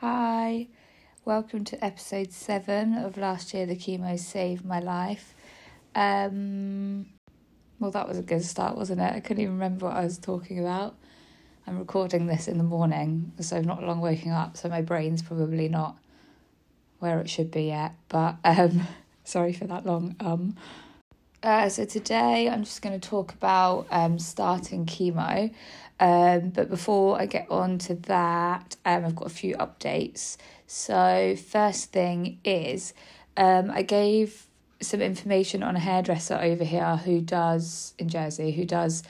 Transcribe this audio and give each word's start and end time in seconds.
Hi, 0.00 0.68
welcome 1.24 1.64
to 1.64 1.84
episode 1.84 2.32
seven 2.32 2.94
of 2.94 3.16
last 3.16 3.52
year. 3.52 3.66
The 3.66 3.74
chemo 3.74 4.16
saved 4.16 4.64
my 4.64 4.78
life. 4.78 5.34
Um, 5.92 7.06
well, 7.80 7.90
that 7.90 8.06
was 8.06 8.16
a 8.16 8.22
good 8.22 8.44
start, 8.44 8.76
wasn't 8.76 9.00
it? 9.00 9.12
I 9.12 9.18
couldn't 9.18 9.42
even 9.42 9.54
remember 9.54 9.86
what 9.86 9.96
I 9.96 10.04
was 10.04 10.16
talking 10.16 10.60
about. 10.60 10.94
I'm 11.66 11.80
recording 11.80 12.28
this 12.28 12.46
in 12.46 12.58
the 12.58 12.64
morning, 12.64 13.32
so 13.40 13.56
I'm 13.56 13.64
not 13.64 13.82
long 13.82 14.00
waking 14.00 14.30
up, 14.30 14.56
so 14.56 14.68
my 14.68 14.82
brain's 14.82 15.20
probably 15.20 15.68
not 15.68 15.98
where 17.00 17.18
it 17.18 17.28
should 17.28 17.50
be 17.50 17.64
yet. 17.64 17.96
But 18.08 18.36
um, 18.44 18.86
sorry 19.24 19.52
for 19.52 19.66
that 19.66 19.84
long 19.84 20.14
um. 20.20 20.54
Uh, 21.42 21.68
so 21.68 21.84
today 21.84 22.48
I'm 22.48 22.62
just 22.62 22.82
going 22.82 22.98
to 23.00 23.08
talk 23.08 23.32
about 23.32 23.88
um, 23.90 24.20
starting 24.20 24.86
chemo. 24.86 25.52
Um, 26.00 26.50
but 26.50 26.70
before 26.70 27.20
I 27.20 27.26
get 27.26 27.46
on 27.50 27.78
to 27.78 27.94
that, 27.94 28.76
um, 28.84 29.04
I've 29.04 29.16
got 29.16 29.26
a 29.26 29.30
few 29.30 29.56
updates. 29.56 30.36
So, 30.66 31.34
first 31.36 31.92
thing 31.92 32.38
is, 32.44 32.94
um, 33.36 33.70
I 33.70 33.82
gave 33.82 34.46
some 34.80 35.00
information 35.00 35.62
on 35.62 35.74
a 35.76 35.80
hairdresser 35.80 36.38
over 36.40 36.62
here 36.62 36.96
who 36.96 37.20
does 37.20 37.94
in 37.98 38.08
Jersey, 38.08 38.52
who 38.52 38.64
does 38.64 39.02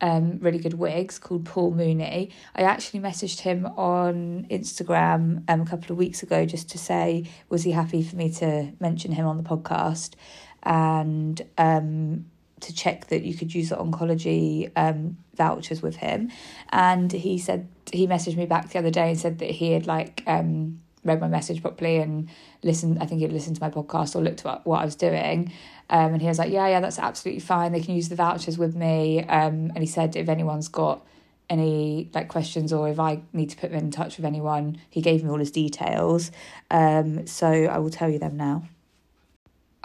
um, 0.00 0.38
really 0.40 0.58
good 0.58 0.74
wigs 0.74 1.18
called 1.18 1.46
Paul 1.46 1.70
Mooney. 1.70 2.30
I 2.54 2.62
actually 2.62 3.00
messaged 3.00 3.40
him 3.40 3.64
on 3.64 4.46
Instagram 4.50 5.44
um, 5.48 5.60
a 5.62 5.66
couple 5.66 5.92
of 5.92 5.98
weeks 5.98 6.22
ago 6.22 6.44
just 6.44 6.68
to 6.70 6.78
say, 6.78 7.24
was 7.48 7.62
he 7.62 7.70
happy 7.70 8.02
for 8.02 8.16
me 8.16 8.30
to 8.32 8.72
mention 8.80 9.12
him 9.12 9.26
on 9.26 9.38
the 9.38 9.42
podcast? 9.42 10.14
And 10.62 11.40
um, 11.56 12.26
to 12.60 12.74
check 12.74 13.06
that 13.08 13.22
you 13.22 13.34
could 13.34 13.54
use 13.54 13.70
the 13.70 13.76
oncology 13.76 14.70
um, 14.76 15.16
vouchers 15.36 15.82
with 15.82 15.96
him. 15.96 16.30
And 16.70 17.12
he 17.12 17.38
said 17.38 17.68
he 17.92 18.06
messaged 18.06 18.36
me 18.36 18.46
back 18.46 18.70
the 18.70 18.78
other 18.78 18.90
day 18.90 19.10
and 19.10 19.18
said 19.18 19.38
that 19.38 19.50
he 19.50 19.72
had 19.72 19.86
like 19.86 20.22
um, 20.26 20.80
read 21.04 21.20
my 21.20 21.28
message 21.28 21.62
properly 21.62 21.98
and 21.98 22.28
listened. 22.62 22.98
I 23.02 23.06
think 23.06 23.20
he'd 23.20 23.32
listened 23.32 23.56
to 23.56 23.62
my 23.62 23.70
podcast 23.70 24.16
or 24.16 24.22
looked 24.22 24.44
at 24.46 24.66
what 24.66 24.80
I 24.80 24.84
was 24.84 24.96
doing. 24.96 25.52
Um, 25.90 26.14
and 26.14 26.22
he 26.22 26.28
was 26.28 26.38
like, 26.38 26.50
"Yeah, 26.50 26.66
yeah, 26.68 26.80
that's 26.80 26.98
absolutely 26.98 27.40
fine. 27.40 27.72
They 27.72 27.80
can 27.80 27.94
use 27.94 28.08
the 28.08 28.16
vouchers 28.16 28.58
with 28.58 28.74
me." 28.74 29.22
Um, 29.24 29.70
and 29.74 29.78
he 29.78 29.86
said 29.86 30.16
if 30.16 30.28
anyone's 30.28 30.68
got 30.68 31.06
any 31.50 32.10
like 32.14 32.28
questions 32.28 32.72
or 32.72 32.88
if 32.88 32.98
I 32.98 33.20
need 33.32 33.50
to 33.50 33.56
put 33.56 33.70
them 33.70 33.78
in 33.78 33.90
touch 33.90 34.16
with 34.16 34.24
anyone, 34.24 34.78
he 34.88 35.02
gave 35.02 35.22
me 35.22 35.30
all 35.30 35.38
his 35.38 35.50
details. 35.50 36.30
Um, 36.70 37.26
so 37.26 37.46
I 37.48 37.78
will 37.78 37.90
tell 37.90 38.08
you 38.08 38.18
them 38.18 38.36
now. 38.36 38.64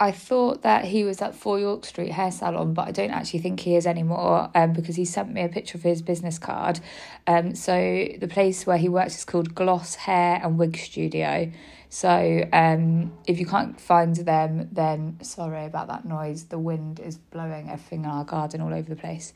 I 0.02 0.12
thought 0.12 0.62
that 0.62 0.86
he 0.86 1.04
was 1.04 1.20
at 1.20 1.34
Four 1.34 1.60
York 1.60 1.84
Street 1.84 2.12
Hair 2.12 2.30
Salon, 2.30 2.72
but 2.72 2.88
I 2.88 2.90
don't 2.90 3.10
actually 3.10 3.40
think 3.40 3.60
he 3.60 3.76
is 3.76 3.86
anymore 3.86 4.50
um, 4.54 4.72
because 4.72 4.96
he 4.96 5.04
sent 5.04 5.30
me 5.30 5.42
a 5.42 5.48
picture 5.48 5.76
of 5.76 5.84
his 5.84 6.00
business 6.00 6.38
card. 6.38 6.80
Um, 7.26 7.54
so 7.54 8.08
the 8.18 8.26
place 8.26 8.66
where 8.66 8.78
he 8.78 8.88
works 8.88 9.18
is 9.18 9.26
called 9.26 9.54
Gloss 9.54 9.96
Hair 9.96 10.40
and 10.42 10.58
Wig 10.58 10.78
Studio. 10.78 11.52
So 11.90 12.48
um, 12.50 13.12
if 13.26 13.38
you 13.38 13.44
can't 13.44 13.78
find 13.78 14.16
them, 14.16 14.70
then 14.72 15.18
sorry 15.20 15.66
about 15.66 15.88
that 15.88 16.06
noise. 16.06 16.44
The 16.44 16.58
wind 16.58 16.98
is 16.98 17.18
blowing 17.18 17.68
everything 17.68 18.04
in 18.04 18.10
our 18.10 18.24
garden 18.24 18.62
all 18.62 18.72
over 18.72 18.88
the 18.88 18.96
place. 18.96 19.34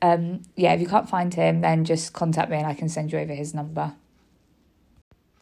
Um, 0.00 0.40
yeah, 0.54 0.72
if 0.72 0.80
you 0.80 0.86
can't 0.86 1.10
find 1.10 1.34
him, 1.34 1.60
then 1.60 1.84
just 1.84 2.14
contact 2.14 2.50
me 2.50 2.56
and 2.56 2.66
I 2.66 2.72
can 2.72 2.88
send 2.88 3.12
you 3.12 3.18
over 3.18 3.34
his 3.34 3.52
number. 3.52 3.94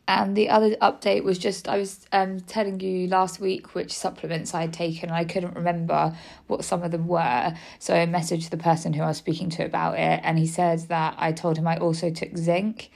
And 0.06 0.36
the 0.36 0.50
other 0.50 0.77
update 0.77 1.24
was 1.24 1.38
just 1.38 1.66
I 1.66 1.78
was 1.78 2.06
um, 2.12 2.41
telling 2.41 2.78
you 2.80 3.08
last 3.08 3.41
week 3.41 3.74
which 3.74 3.92
supplements 3.92 4.52
I 4.52 4.62
had 4.62 4.72
taken. 4.72 5.11
I 5.11 5.24
couldn't 5.24 5.55
remember 5.55 6.14
what 6.46 6.64
some 6.64 6.83
of 6.83 6.91
them 6.91 7.06
were. 7.06 7.55
So 7.78 7.94
I 7.94 8.06
messaged 8.06 8.50
the 8.50 8.58
person 8.58 8.92
who 8.92 9.02
I 9.02 9.06
was 9.06 9.16
speaking 9.16 9.48
to 9.50 9.64
about 9.64 9.94
it, 9.94 10.20
and 10.22 10.38
he 10.38 10.46
says 10.46 10.88
that 10.88 11.14
I 11.16 11.33
told 11.33 11.56
him 11.56 11.66
I 11.66 11.78
also 11.78 12.11
took 12.11 12.36
zinc 12.36 12.91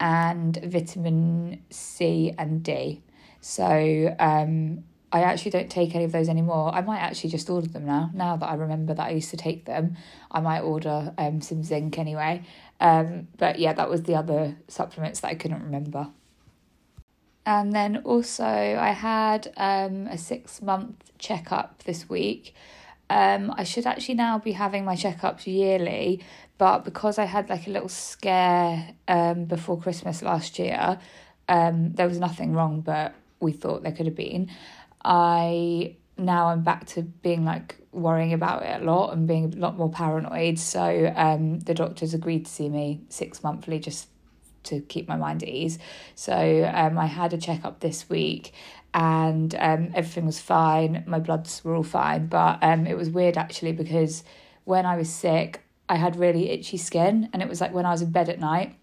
and 0.00 0.56
vitamin 0.64 1.62
C 1.70 2.34
and 2.36 2.64
D. 2.64 3.02
So 3.40 4.16
um, 4.18 4.84
I 5.12 5.22
actually 5.22 5.52
don't 5.52 5.70
take 5.70 5.94
any 5.94 6.04
of 6.04 6.12
those 6.12 6.28
anymore. 6.28 6.74
I 6.74 6.80
might 6.80 6.98
actually 6.98 7.30
just 7.30 7.48
order 7.48 7.68
them 7.68 7.86
now. 7.86 8.10
Now 8.12 8.36
that 8.36 8.46
I 8.46 8.54
remember 8.54 8.94
that 8.94 9.06
I 9.06 9.10
used 9.10 9.30
to 9.30 9.36
take 9.36 9.66
them, 9.66 9.96
I 10.30 10.40
might 10.40 10.60
order 10.60 11.12
um, 11.16 11.40
some 11.40 11.62
zinc 11.62 11.98
anyway. 11.98 12.42
Um, 12.80 13.28
but 13.36 13.58
yeah, 13.58 13.72
that 13.72 13.88
was 13.88 14.02
the 14.02 14.14
other 14.14 14.56
supplements 14.68 15.20
that 15.20 15.28
I 15.28 15.34
couldn't 15.34 15.62
remember. 15.62 16.08
And 17.50 17.72
then 17.72 17.96
also, 18.04 18.44
I 18.44 18.92
had 18.92 19.52
um, 19.56 20.06
a 20.06 20.16
six 20.16 20.62
month 20.62 21.10
checkup 21.18 21.82
this 21.82 22.08
week. 22.08 22.54
Um, 23.10 23.52
I 23.56 23.64
should 23.64 23.86
actually 23.86 24.14
now 24.14 24.38
be 24.38 24.52
having 24.52 24.84
my 24.84 24.94
checkups 24.94 25.48
yearly, 25.48 26.20
but 26.58 26.84
because 26.84 27.18
I 27.18 27.24
had 27.24 27.50
like 27.50 27.66
a 27.66 27.70
little 27.70 27.88
scare 27.88 28.94
um, 29.08 29.46
before 29.46 29.76
Christmas 29.76 30.22
last 30.22 30.60
year, 30.60 31.00
um, 31.48 31.92
there 31.94 32.06
was 32.06 32.20
nothing 32.20 32.52
wrong, 32.52 32.82
but 32.82 33.14
we 33.40 33.50
thought 33.50 33.82
there 33.82 33.90
could 33.90 34.06
have 34.06 34.14
been. 34.14 34.48
I 35.04 35.96
now 36.16 36.50
I'm 36.50 36.62
back 36.62 36.86
to 36.94 37.02
being 37.02 37.44
like 37.44 37.74
worrying 37.90 38.32
about 38.32 38.62
it 38.62 38.80
a 38.80 38.84
lot 38.84 39.12
and 39.12 39.26
being 39.26 39.54
a 39.54 39.56
lot 39.56 39.76
more 39.76 39.90
paranoid. 39.90 40.60
So 40.60 41.12
um, 41.16 41.58
the 41.58 41.74
doctors 41.74 42.14
agreed 42.14 42.44
to 42.44 42.50
see 42.52 42.68
me 42.68 43.00
six 43.08 43.42
monthly 43.42 43.80
just 43.80 44.06
to 44.64 44.80
keep 44.82 45.08
my 45.08 45.16
mind 45.16 45.42
at 45.42 45.48
ease. 45.48 45.78
So 46.14 46.70
um, 46.74 46.98
I 46.98 47.06
had 47.06 47.32
a 47.32 47.38
checkup 47.38 47.80
this 47.80 48.08
week 48.08 48.52
and 48.92 49.54
um, 49.58 49.90
everything 49.94 50.26
was 50.26 50.40
fine. 50.40 51.04
My 51.06 51.18
bloods 51.18 51.64
were 51.64 51.74
all 51.74 51.82
fine, 51.82 52.26
but 52.26 52.58
um, 52.62 52.86
it 52.86 52.96
was 52.96 53.10
weird 53.10 53.36
actually 53.36 53.72
because 53.72 54.24
when 54.64 54.86
I 54.86 54.96
was 54.96 55.08
sick, 55.10 55.62
I 55.88 55.96
had 55.96 56.16
really 56.16 56.50
itchy 56.50 56.76
skin, 56.76 57.28
and 57.32 57.42
it 57.42 57.48
was 57.48 57.60
like 57.60 57.74
when 57.74 57.84
I 57.84 57.90
was 57.90 58.00
in 58.00 58.10
bed 58.10 58.28
at 58.28 58.38
night, 58.38 58.76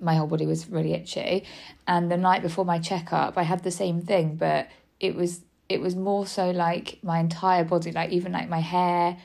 my 0.00 0.14
whole 0.14 0.26
body 0.26 0.46
was 0.46 0.68
really 0.70 0.94
itchy. 0.94 1.44
And 1.86 2.10
the 2.10 2.16
night 2.16 2.40
before 2.40 2.64
my 2.64 2.78
checkup, 2.78 3.36
I 3.36 3.42
had 3.42 3.62
the 3.62 3.70
same 3.70 4.00
thing, 4.00 4.36
but 4.36 4.68
it 4.98 5.14
was 5.14 5.42
it 5.68 5.80
was 5.80 5.94
more 5.94 6.26
so 6.26 6.50
like 6.50 6.98
my 7.02 7.20
entire 7.20 7.64
body, 7.64 7.92
like 7.92 8.10
even 8.10 8.32
like 8.32 8.48
my 8.48 8.60
hair, 8.60 9.18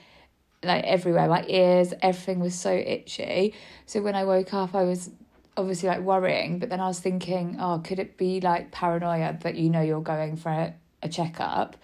like 0.61 0.83
everywhere, 0.83 1.27
my 1.27 1.45
ears, 1.47 1.93
everything 2.01 2.39
was 2.39 2.53
so 2.53 2.71
itchy. 2.71 3.53
So 3.85 4.01
when 4.01 4.15
I 4.15 4.25
woke 4.25 4.53
up, 4.53 4.75
I 4.75 4.83
was 4.83 5.09
obviously 5.57 5.89
like 5.89 6.01
worrying, 6.01 6.59
but 6.59 6.69
then 6.69 6.79
I 6.79 6.87
was 6.87 6.99
thinking, 6.99 7.57
oh, 7.59 7.79
could 7.79 7.99
it 7.99 8.17
be 8.17 8.41
like 8.41 8.71
paranoia 8.71 9.37
that 9.41 9.55
you 9.55 9.69
know 9.69 9.81
you're 9.81 10.01
going 10.01 10.35
for 10.35 10.49
a, 10.49 10.73
a 11.01 11.09
checkup? 11.09 11.77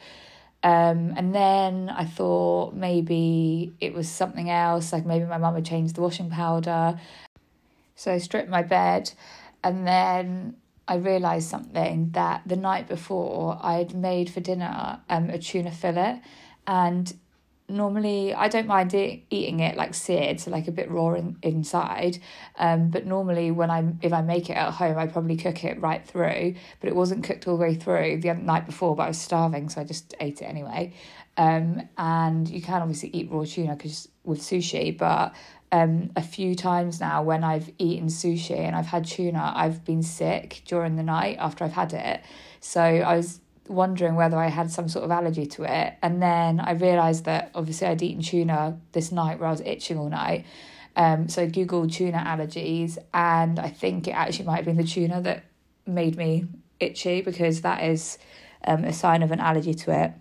Um, 0.63 1.13
and 1.17 1.33
then 1.33 1.89
I 1.89 2.05
thought 2.05 2.75
maybe 2.75 3.73
it 3.79 3.93
was 3.93 4.07
something 4.07 4.49
else, 4.49 4.93
like 4.93 5.05
maybe 5.05 5.25
my 5.25 5.37
mum 5.37 5.55
had 5.55 5.65
changed 5.65 5.95
the 5.95 6.01
washing 6.01 6.29
powder. 6.29 6.99
So 7.95 8.11
I 8.11 8.19
stripped 8.19 8.49
my 8.49 8.61
bed, 8.61 9.11
and 9.63 9.87
then 9.87 10.57
I 10.87 10.95
realised 10.95 11.49
something 11.49 12.11
that 12.11 12.43
the 12.45 12.55
night 12.55 12.87
before 12.87 13.57
I'd 13.61 13.95
made 13.95 14.29
for 14.29 14.39
dinner 14.39 14.99
um, 15.09 15.29
a 15.29 15.39
tuna 15.39 15.71
fillet, 15.71 16.21
and 16.67 17.13
normally 17.71 18.33
I 18.33 18.47
don't 18.47 18.67
mind 18.67 18.93
it, 18.93 19.21
eating 19.29 19.59
it 19.59 19.75
like 19.77 19.93
seared, 19.93 20.39
so 20.39 20.51
like 20.51 20.67
a 20.67 20.71
bit 20.71 20.89
raw 20.91 21.13
in, 21.13 21.37
inside. 21.41 22.19
Um, 22.57 22.89
but 22.89 23.05
normally 23.05 23.51
when 23.51 23.71
I 23.71 23.93
if 24.01 24.13
I 24.13 24.21
make 24.21 24.49
it 24.49 24.53
at 24.53 24.71
home, 24.71 24.97
I 24.97 25.07
probably 25.07 25.37
cook 25.37 25.63
it 25.63 25.79
right 25.81 26.05
through. 26.05 26.55
But 26.79 26.89
it 26.89 26.95
wasn't 26.95 27.23
cooked 27.23 27.47
all 27.47 27.57
the 27.57 27.63
way 27.63 27.75
through 27.75 28.21
the 28.21 28.33
night 28.33 28.65
before. 28.65 28.95
But 28.95 29.03
I 29.03 29.07
was 29.07 29.19
starving, 29.19 29.69
so 29.69 29.81
I 29.81 29.83
just 29.83 30.13
ate 30.19 30.41
it 30.41 30.45
anyway. 30.45 30.93
Um, 31.37 31.87
and 31.97 32.47
you 32.47 32.61
can 32.61 32.81
obviously 32.81 33.09
eat 33.13 33.31
raw 33.31 33.45
tuna 33.45 33.75
because 33.75 34.09
with 34.23 34.41
sushi, 34.41 34.97
but 34.97 35.33
um, 35.71 36.11
a 36.15 36.21
few 36.21 36.55
times 36.55 36.99
now 36.99 37.23
when 37.23 37.43
I've 37.43 37.71
eaten 37.77 38.07
sushi 38.07 38.57
and 38.57 38.75
I've 38.75 38.87
had 38.87 39.05
tuna, 39.05 39.53
I've 39.55 39.85
been 39.85 40.03
sick 40.03 40.61
during 40.65 40.97
the 40.97 41.03
night 41.03 41.37
after 41.39 41.63
I've 41.63 41.71
had 41.71 41.93
it. 41.93 42.21
So 42.59 42.81
I 42.81 43.15
was 43.15 43.39
wondering 43.67 44.15
whether 44.15 44.37
I 44.37 44.47
had 44.47 44.71
some 44.71 44.89
sort 44.89 45.05
of 45.05 45.11
allergy 45.11 45.45
to 45.45 45.63
it. 45.63 45.93
And 46.01 46.21
then 46.21 46.59
I 46.59 46.71
realised 46.71 47.25
that 47.25 47.51
obviously 47.55 47.87
I'd 47.87 48.01
eaten 48.01 48.21
tuna 48.21 48.79
this 48.91 49.11
night 49.11 49.39
where 49.39 49.47
I 49.47 49.51
was 49.51 49.61
itching 49.61 49.97
all 49.97 50.09
night. 50.09 50.45
Um, 50.95 51.29
so 51.29 51.43
I 51.43 51.47
Googled 51.47 51.93
tuna 51.93 52.17
allergies, 52.17 52.97
and 53.13 53.59
I 53.59 53.69
think 53.69 54.07
it 54.07 54.11
actually 54.11 54.45
might 54.45 54.57
have 54.57 54.65
been 54.65 54.77
the 54.77 54.83
tuna 54.83 55.21
that 55.21 55.45
made 55.85 56.17
me 56.17 56.45
itchy 56.79 57.21
because 57.21 57.61
that 57.61 57.83
is 57.83 58.17
um, 58.65 58.83
a 58.83 58.93
sign 58.93 59.23
of 59.23 59.31
an 59.31 59.39
allergy 59.39 59.73
to 59.73 60.03
it. 60.03 60.11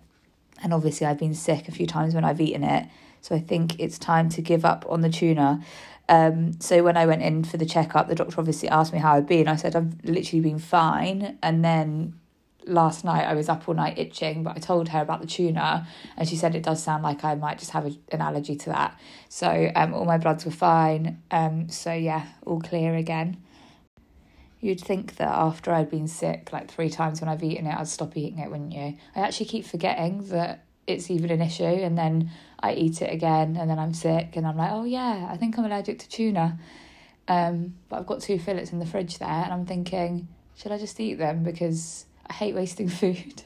And 0.63 0.73
obviously, 0.73 1.07
I've 1.07 1.17
been 1.17 1.33
sick 1.33 1.67
a 1.67 1.71
few 1.71 1.87
times 1.87 2.15
when 2.15 2.23
I've 2.23 2.39
eaten 2.39 2.63
it. 2.63 2.87
So 3.21 3.35
I 3.35 3.39
think 3.39 3.79
it's 3.79 3.99
time 3.99 4.29
to 4.29 4.41
give 4.41 4.63
up 4.63 4.85
on 4.87 5.01
the 5.01 5.09
tuna. 5.09 5.61
Um, 6.07 6.59
so 6.59 6.83
when 6.83 6.97
I 6.97 7.05
went 7.05 7.21
in 7.21 7.43
for 7.43 7.57
the 7.57 7.65
checkup, 7.65 8.07
the 8.07 8.15
doctor 8.15 8.39
obviously 8.39 8.69
asked 8.69 8.93
me 8.93 8.99
how 8.99 9.15
I'd 9.15 9.27
been. 9.27 9.47
I 9.47 9.55
said 9.55 9.75
I've 9.75 9.93
literally 10.03 10.41
been 10.41 10.59
fine, 10.59 11.37
and 11.43 11.63
then 11.65 12.19
last 12.65 13.03
night 13.03 13.25
I 13.25 13.33
was 13.33 13.49
up 13.49 13.67
all 13.67 13.75
night 13.75 13.97
itching, 13.97 14.43
but 14.43 14.55
I 14.55 14.59
told 14.59 14.89
her 14.89 15.01
about 15.01 15.21
the 15.21 15.27
tuna, 15.27 15.87
and 16.17 16.27
she 16.27 16.35
said 16.35 16.55
it 16.55 16.63
does 16.63 16.83
sound 16.83 17.03
like 17.03 17.23
I 17.23 17.35
might 17.35 17.59
just 17.59 17.71
have 17.71 17.85
a, 17.85 17.91
an 18.11 18.21
allergy 18.21 18.55
to 18.55 18.69
that. 18.69 18.99
So 19.29 19.71
um, 19.75 19.93
all 19.93 20.05
my 20.05 20.17
bloods 20.17 20.45
were 20.45 20.51
fine. 20.51 21.21
Um, 21.31 21.69
so 21.69 21.93
yeah, 21.93 22.25
all 22.45 22.59
clear 22.59 22.95
again. 22.95 23.37
You'd 24.59 24.81
think 24.81 25.15
that 25.15 25.29
after 25.29 25.71
I'd 25.73 25.89
been 25.89 26.07
sick 26.07 26.53
like 26.53 26.69
three 26.69 26.89
times 26.89 27.19
when 27.19 27.29
I've 27.29 27.43
eaten 27.43 27.65
it, 27.65 27.75
I'd 27.75 27.87
stop 27.87 28.15
eating 28.15 28.39
it, 28.39 28.51
wouldn't 28.51 28.73
you? 28.73 28.95
I 29.15 29.21
actually 29.21 29.47
keep 29.47 29.65
forgetting 29.65 30.27
that 30.29 30.65
it's 30.85 31.09
even 31.09 31.31
an 31.31 31.41
issue, 31.41 31.63
and 31.63 31.97
then 31.97 32.31
I 32.59 32.73
eat 32.73 33.01
it 33.01 33.11
again, 33.11 33.57
and 33.57 33.69
then 33.69 33.79
I'm 33.79 33.93
sick, 33.93 34.35
and 34.35 34.45
I'm 34.45 34.57
like, 34.57 34.71
oh 34.71 34.83
yeah, 34.83 35.27
I 35.31 35.37
think 35.37 35.57
I'm 35.57 35.65
allergic 35.65 35.99
to 35.99 36.09
tuna. 36.09 36.59
Um, 37.27 37.75
but 37.87 37.99
I've 37.99 38.07
got 38.07 38.21
two 38.21 38.37
fillets 38.37 38.71
in 38.71 38.79
the 38.79 38.85
fridge 38.85 39.17
there, 39.19 39.29
and 39.29 39.53
I'm 39.53 39.65
thinking, 39.65 40.27
should 40.55 40.71
I 40.71 40.77
just 40.77 40.99
eat 40.99 41.15
them 41.15 41.43
because 41.43 42.05
I 42.31 42.33
hate 42.33 42.55
wasting 42.55 42.87
food? 43.01 43.43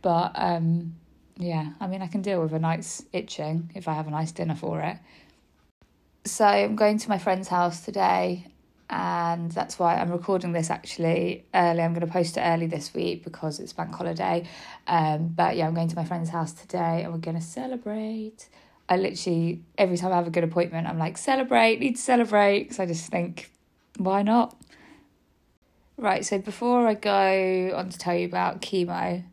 but 0.00 0.32
um, 0.36 0.94
yeah, 1.36 1.72
I 1.80 1.88
mean, 1.88 2.02
I 2.02 2.06
can 2.06 2.22
deal 2.22 2.40
with 2.40 2.52
a 2.52 2.58
night's 2.58 3.04
itching 3.12 3.70
if 3.74 3.88
I 3.88 3.94
have 3.94 4.06
a 4.06 4.10
nice 4.10 4.30
dinner 4.30 4.54
for 4.54 4.80
it. 4.80 4.96
So 6.24 6.44
I'm 6.44 6.76
going 6.76 6.98
to 6.98 7.08
my 7.08 7.18
friend's 7.18 7.48
house 7.48 7.84
today, 7.84 8.46
and 8.88 9.50
that's 9.50 9.78
why 9.78 9.96
I'm 9.96 10.10
recording 10.10 10.52
this 10.52 10.70
actually 10.70 11.46
early. 11.52 11.82
I'm 11.82 11.94
going 11.94 12.06
to 12.06 12.12
post 12.12 12.36
it 12.36 12.40
early 12.40 12.66
this 12.66 12.94
week 12.94 13.24
because 13.24 13.58
it's 13.58 13.72
bank 13.72 13.92
holiday. 13.94 14.46
Um, 14.86 15.28
but 15.28 15.56
yeah, 15.56 15.66
I'm 15.66 15.74
going 15.74 15.88
to 15.88 15.96
my 15.96 16.04
friend's 16.04 16.30
house 16.30 16.52
today, 16.52 17.02
and 17.02 17.12
we're 17.12 17.18
going 17.18 17.36
to 17.36 17.42
celebrate. 17.42 18.48
I 18.88 18.98
literally 18.98 19.62
every 19.76 19.96
time 19.96 20.12
I 20.12 20.16
have 20.16 20.28
a 20.28 20.30
good 20.30 20.44
appointment, 20.44 20.86
I'm 20.86 20.98
like 20.98 21.18
celebrate, 21.18 21.80
need 21.80 21.96
to 21.96 22.02
celebrate 22.02 22.64
because 22.64 22.78
I 22.78 22.86
just 22.86 23.10
think, 23.10 23.50
why 23.96 24.22
not? 24.22 24.56
Right, 26.00 26.24
so 26.24 26.38
before 26.38 26.86
I 26.86 26.94
go 26.94 27.72
on 27.74 27.90
to 27.90 27.98
tell 27.98 28.14
you 28.14 28.26
about 28.26 28.62
chemo, 28.62 29.24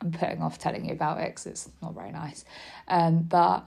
I'm 0.00 0.12
putting 0.12 0.40
off 0.40 0.56
telling 0.56 0.84
you 0.84 0.92
about 0.92 1.18
it 1.18 1.30
because 1.30 1.46
it's 1.46 1.68
not 1.82 1.94
very 1.94 2.12
nice. 2.12 2.44
Um, 2.86 3.22
but 3.22 3.66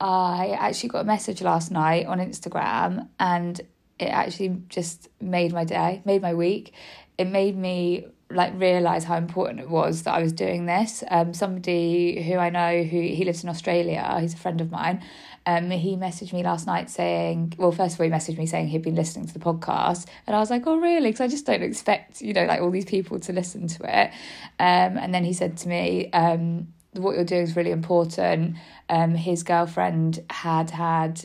I 0.00 0.56
actually 0.58 0.88
got 0.88 1.02
a 1.02 1.04
message 1.04 1.40
last 1.40 1.70
night 1.70 2.06
on 2.06 2.18
Instagram 2.18 3.08
and 3.20 3.60
it 4.00 4.06
actually 4.06 4.60
just 4.68 5.08
made 5.20 5.52
my 5.52 5.62
day, 5.62 6.02
made 6.04 6.20
my 6.20 6.34
week. 6.34 6.74
It 7.16 7.26
made 7.26 7.56
me 7.56 8.08
like 8.34 8.58
realize 8.58 9.04
how 9.04 9.16
important 9.16 9.60
it 9.60 9.70
was 9.70 10.02
that 10.02 10.14
I 10.14 10.22
was 10.22 10.32
doing 10.32 10.66
this. 10.66 11.02
Um, 11.10 11.34
somebody 11.34 12.22
who 12.22 12.36
I 12.36 12.50
know 12.50 12.82
who 12.82 13.00
he 13.00 13.24
lives 13.24 13.42
in 13.42 13.48
Australia, 13.48 14.18
he's 14.20 14.34
a 14.34 14.36
friend 14.36 14.60
of 14.60 14.70
mine. 14.70 15.02
Um, 15.46 15.70
he 15.70 15.96
messaged 15.96 16.32
me 16.32 16.42
last 16.42 16.66
night 16.66 16.88
saying, 16.88 17.54
well, 17.58 17.70
first 17.70 17.94
of 17.94 18.00
all, 18.00 18.06
he 18.06 18.12
messaged 18.12 18.38
me 18.38 18.46
saying 18.46 18.68
he'd 18.68 18.82
been 18.82 18.94
listening 18.94 19.26
to 19.26 19.34
the 19.34 19.38
podcast, 19.38 20.06
and 20.26 20.34
I 20.34 20.38
was 20.38 20.50
like, 20.50 20.66
oh, 20.66 20.76
really? 20.76 21.10
Because 21.10 21.20
I 21.20 21.28
just 21.28 21.44
don't 21.46 21.62
expect, 21.62 22.22
you 22.22 22.32
know, 22.32 22.46
like 22.46 22.60
all 22.60 22.70
these 22.70 22.86
people 22.86 23.20
to 23.20 23.32
listen 23.32 23.68
to 23.68 23.82
it. 23.84 24.10
Um, 24.58 24.96
and 24.98 25.12
then 25.12 25.24
he 25.24 25.32
said 25.32 25.56
to 25.58 25.68
me, 25.68 26.10
um, 26.12 26.68
what 26.92 27.14
you're 27.14 27.24
doing 27.24 27.42
is 27.42 27.56
really 27.56 27.72
important. 27.72 28.56
Um, 28.88 29.14
his 29.14 29.42
girlfriend 29.42 30.22
had 30.30 30.70
had 30.70 31.24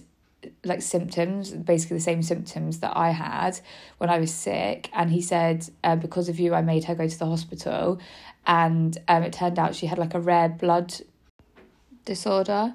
like 0.63 0.81
symptoms, 0.81 1.51
basically 1.51 1.97
the 1.97 2.03
same 2.03 2.23
symptoms 2.23 2.79
that 2.79 2.95
I 2.95 3.11
had 3.11 3.59
when 3.97 4.09
I 4.09 4.19
was 4.19 4.33
sick. 4.33 4.89
And 4.93 5.11
he 5.11 5.21
said, 5.21 5.69
uh, 5.83 5.95
because 5.95 6.29
of 6.29 6.39
you, 6.39 6.53
I 6.53 6.61
made 6.61 6.85
her 6.85 6.95
go 6.95 7.07
to 7.07 7.19
the 7.19 7.25
hospital. 7.25 7.99
And 8.45 8.97
um, 9.07 9.23
it 9.23 9.33
turned 9.33 9.59
out 9.59 9.75
she 9.75 9.87
had 9.87 9.97
like 9.97 10.13
a 10.13 10.19
rare 10.19 10.49
blood 10.49 10.93
disorder. 12.05 12.73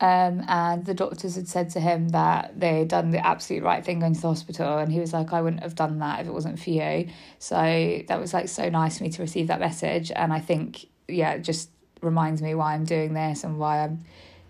Um, 0.00 0.42
and 0.48 0.86
the 0.86 0.94
doctors 0.94 1.34
had 1.36 1.46
said 1.46 1.68
to 1.70 1.80
him 1.80 2.08
that 2.10 2.58
they 2.58 2.78
had 2.80 2.88
done 2.88 3.10
the 3.10 3.24
absolute 3.24 3.62
right 3.62 3.84
thing 3.84 4.00
going 4.00 4.14
to 4.14 4.20
the 4.20 4.28
hospital. 4.28 4.78
And 4.78 4.90
he 4.90 4.98
was 4.98 5.12
like, 5.12 5.32
I 5.32 5.42
wouldn't 5.42 5.62
have 5.62 5.74
done 5.74 5.98
that 5.98 6.20
if 6.20 6.26
it 6.26 6.32
wasn't 6.32 6.58
for 6.58 6.70
you. 6.70 7.08
So 7.38 8.02
that 8.08 8.18
was 8.18 8.32
like 8.32 8.48
so 8.48 8.70
nice 8.70 8.98
for 8.98 9.04
me 9.04 9.10
to 9.10 9.22
receive 9.22 9.48
that 9.48 9.60
message. 9.60 10.10
And 10.14 10.32
I 10.32 10.40
think, 10.40 10.86
yeah, 11.06 11.32
it 11.32 11.42
just 11.42 11.70
reminds 12.00 12.40
me 12.40 12.54
why 12.54 12.74
I'm 12.74 12.84
doing 12.84 13.12
this 13.12 13.44
and 13.44 13.58
why 13.58 13.84
I'm, 13.84 14.04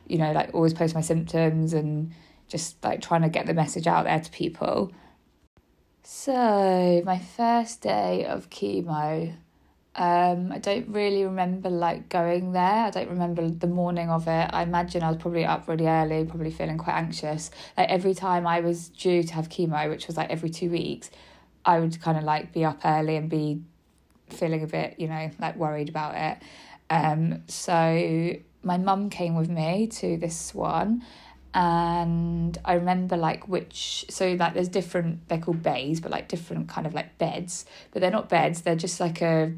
you 0.07 0.19
know, 0.19 0.31
like 0.31 0.51
always 0.55 0.73
post 0.73 0.95
my 0.95 1.01
symptoms 1.01 1.73
and 1.73 2.13
just 2.51 2.83
like 2.85 3.01
trying 3.01 3.23
to 3.23 3.29
get 3.29 3.47
the 3.47 3.55
message 3.55 3.87
out 3.87 4.05
there 4.05 4.21
to 4.21 4.31
people. 4.31 4.93
So, 6.03 7.03
my 7.05 7.19
first 7.19 7.83
day 7.83 8.27
of 8.27 8.51
chemo, 8.51 9.33
um, 9.95 10.53
I 10.53 10.59
don't 10.59 10.89
really 10.89 11.25
remember 11.25 11.71
like 11.71 12.09
going 12.09 12.53
there. 12.53 12.87
I 12.87 12.91
don't 12.91 13.09
remember 13.09 13.49
the 13.49 13.67
morning 13.67 14.11
of 14.11 14.27
it. 14.27 14.51
I 14.53 14.63
imagine 14.63 15.03
I 15.03 15.09
was 15.09 15.19
probably 15.19 15.45
up 15.45 15.69
really 15.69 15.87
early, 15.87 16.25
probably 16.25 16.51
feeling 16.51 16.79
quite 16.79 16.97
anxious. 16.97 17.51
Like 17.79 17.89
every 17.89 18.15
time 18.15 18.47
I 18.47 18.61
was 18.61 18.89
due 18.89 19.23
to 19.23 19.35
have 19.35 19.49
chemo, 19.49 19.89
which 19.89 20.07
was 20.07 20.17
like 20.17 20.31
every 20.31 20.51
two 20.51 20.71
weeks, 20.71 21.11
I 21.65 21.79
would 21.81 22.01
kind 22.01 22.19
of 22.19 22.25
like 22.25 22.53
be 22.53 22.65
up 22.65 22.81
early 22.85 23.17
and 23.17 23.29
be 23.31 23.63
feeling 24.29 24.63
a 24.63 24.67
bit, 24.67 24.97
you 24.99 25.09
know, 25.09 25.31
like 25.39 25.57
worried 25.57 25.89
about 25.89 26.15
it. 26.17 26.43
Um, 26.89 27.43
so 27.47 28.35
my 28.63 28.79
mum 28.79 29.11
came 29.11 29.37
with 29.37 29.49
me 29.49 29.87
to 29.87 30.17
this 30.17 30.55
one 30.55 31.05
and 31.53 32.57
I 32.65 32.75
remember 32.75 33.17
like 33.17 33.49
which 33.49 34.05
so 34.09 34.33
like 34.35 34.55
there's 34.55 34.69
different 34.69 35.29
they're 35.29 35.39
called 35.39 35.63
bays 35.63 36.01
but 36.01 36.11
like 36.11 36.29
different 36.29 36.69
kind 36.69 36.87
of 36.87 36.95
like 36.95 37.19
beds. 37.19 37.65
But 37.91 38.01
they're 38.01 38.11
not 38.11 38.29
beds 38.29 38.63
they're 38.63 38.77
just 38.77 39.01
like 39.01 39.21
a 39.21 39.53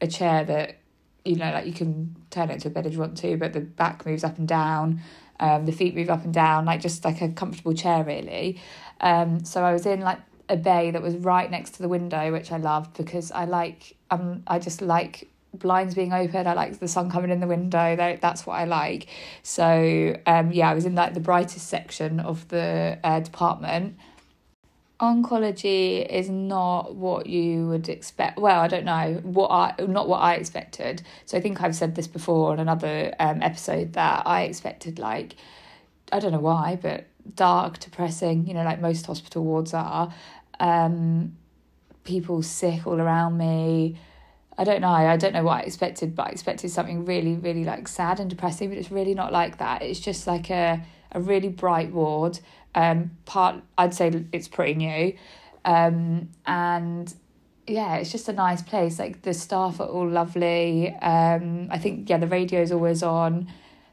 a 0.00 0.06
chair 0.06 0.44
that 0.44 0.76
you 1.24 1.36
know 1.36 1.52
like 1.52 1.66
you 1.66 1.72
can 1.72 2.16
turn 2.30 2.50
it 2.50 2.54
into 2.54 2.68
a 2.68 2.70
bed 2.70 2.86
if 2.86 2.92
you 2.92 2.98
want 2.98 3.16
to 3.18 3.36
but 3.36 3.52
the 3.52 3.60
back 3.60 4.04
moves 4.04 4.24
up 4.24 4.38
and 4.38 4.48
down 4.48 5.00
um 5.38 5.64
the 5.64 5.72
feet 5.72 5.94
move 5.94 6.10
up 6.10 6.24
and 6.24 6.34
down 6.34 6.64
like 6.64 6.80
just 6.80 7.04
like 7.04 7.20
a 7.20 7.28
comfortable 7.28 7.72
chair 7.72 8.02
really. 8.02 8.60
Um 9.00 9.44
so 9.44 9.64
I 9.64 9.72
was 9.72 9.86
in 9.86 10.00
like 10.00 10.18
a 10.48 10.56
bay 10.56 10.90
that 10.90 11.02
was 11.02 11.14
right 11.16 11.50
next 11.50 11.72
to 11.72 11.82
the 11.82 11.88
window 11.88 12.32
which 12.32 12.50
I 12.50 12.56
loved 12.56 12.96
because 12.96 13.30
I 13.30 13.44
like 13.44 13.96
um 14.10 14.42
I 14.46 14.58
just 14.58 14.82
like 14.82 15.28
blinds 15.54 15.94
being 15.94 16.12
open. 16.12 16.46
I 16.46 16.54
like 16.54 16.78
the 16.78 16.88
sun 16.88 17.10
coming 17.10 17.30
in 17.30 17.40
the 17.40 17.46
window. 17.46 17.96
That 17.96 18.20
that's 18.20 18.46
what 18.46 18.54
I 18.54 18.64
like. 18.64 19.06
So 19.42 20.16
um, 20.26 20.52
yeah, 20.52 20.70
I 20.70 20.74
was 20.74 20.84
in 20.84 20.94
like 20.94 21.14
the 21.14 21.20
brightest 21.20 21.68
section 21.68 22.20
of 22.20 22.48
the 22.48 22.98
uh, 23.02 23.20
department. 23.20 23.96
Oncology 25.00 26.04
is 26.08 26.28
not 26.28 26.96
what 26.96 27.28
you 27.28 27.68
would 27.68 27.88
expect. 27.88 28.38
Well, 28.38 28.60
I 28.60 28.68
don't 28.68 28.84
know 28.84 29.20
what 29.22 29.48
I 29.48 29.74
not 29.86 30.08
what 30.08 30.18
I 30.18 30.34
expected. 30.34 31.02
So 31.24 31.38
I 31.38 31.40
think 31.40 31.62
I've 31.62 31.76
said 31.76 31.94
this 31.94 32.08
before 32.08 32.52
on 32.52 32.60
another 32.60 33.14
um, 33.20 33.42
episode 33.42 33.92
that 33.94 34.26
I 34.26 34.42
expected 34.42 34.98
like 34.98 35.36
I 36.10 36.20
don't 36.20 36.32
know 36.32 36.40
why, 36.40 36.78
but 36.80 37.06
dark, 37.34 37.78
depressing. 37.78 38.46
You 38.46 38.54
know, 38.54 38.64
like 38.64 38.80
most 38.80 39.06
hospital 39.06 39.44
wards 39.44 39.72
are. 39.74 40.12
Um, 40.60 41.36
people 42.02 42.42
sick 42.42 42.86
all 42.86 43.00
around 43.00 43.36
me 43.36 43.96
I 44.58 44.64
don't 44.64 44.80
know. 44.80 44.88
I 44.88 45.16
don't 45.16 45.32
know 45.32 45.44
what 45.44 45.58
I 45.58 45.60
expected, 45.60 46.16
but 46.16 46.26
I 46.26 46.30
expected 46.30 46.70
something 46.70 47.04
really, 47.04 47.36
really 47.36 47.64
like 47.64 47.86
sad 47.86 48.18
and 48.18 48.28
depressing. 48.28 48.68
But 48.70 48.78
it's 48.78 48.90
really 48.90 49.14
not 49.14 49.32
like 49.32 49.58
that. 49.58 49.82
It's 49.82 50.00
just 50.00 50.26
like 50.26 50.50
a 50.50 50.82
a 51.12 51.20
really 51.20 51.48
bright 51.48 51.92
ward. 51.92 52.40
Um, 52.74 53.12
part 53.24 53.62
I'd 53.78 53.94
say 53.94 54.24
it's 54.32 54.48
pretty 54.48 54.74
new, 54.74 55.14
um, 55.64 56.28
and 56.44 57.14
yeah, 57.68 57.96
it's 57.96 58.10
just 58.10 58.28
a 58.28 58.32
nice 58.32 58.60
place. 58.60 58.98
Like 58.98 59.22
the 59.22 59.32
staff 59.32 59.80
are 59.80 59.86
all 59.86 60.08
lovely. 60.08 60.92
Um, 60.96 61.68
I 61.70 61.78
think 61.78 62.10
yeah, 62.10 62.18
the 62.18 62.26
radio 62.26 62.60
is 62.60 62.72
always 62.72 63.04
on. 63.04 63.46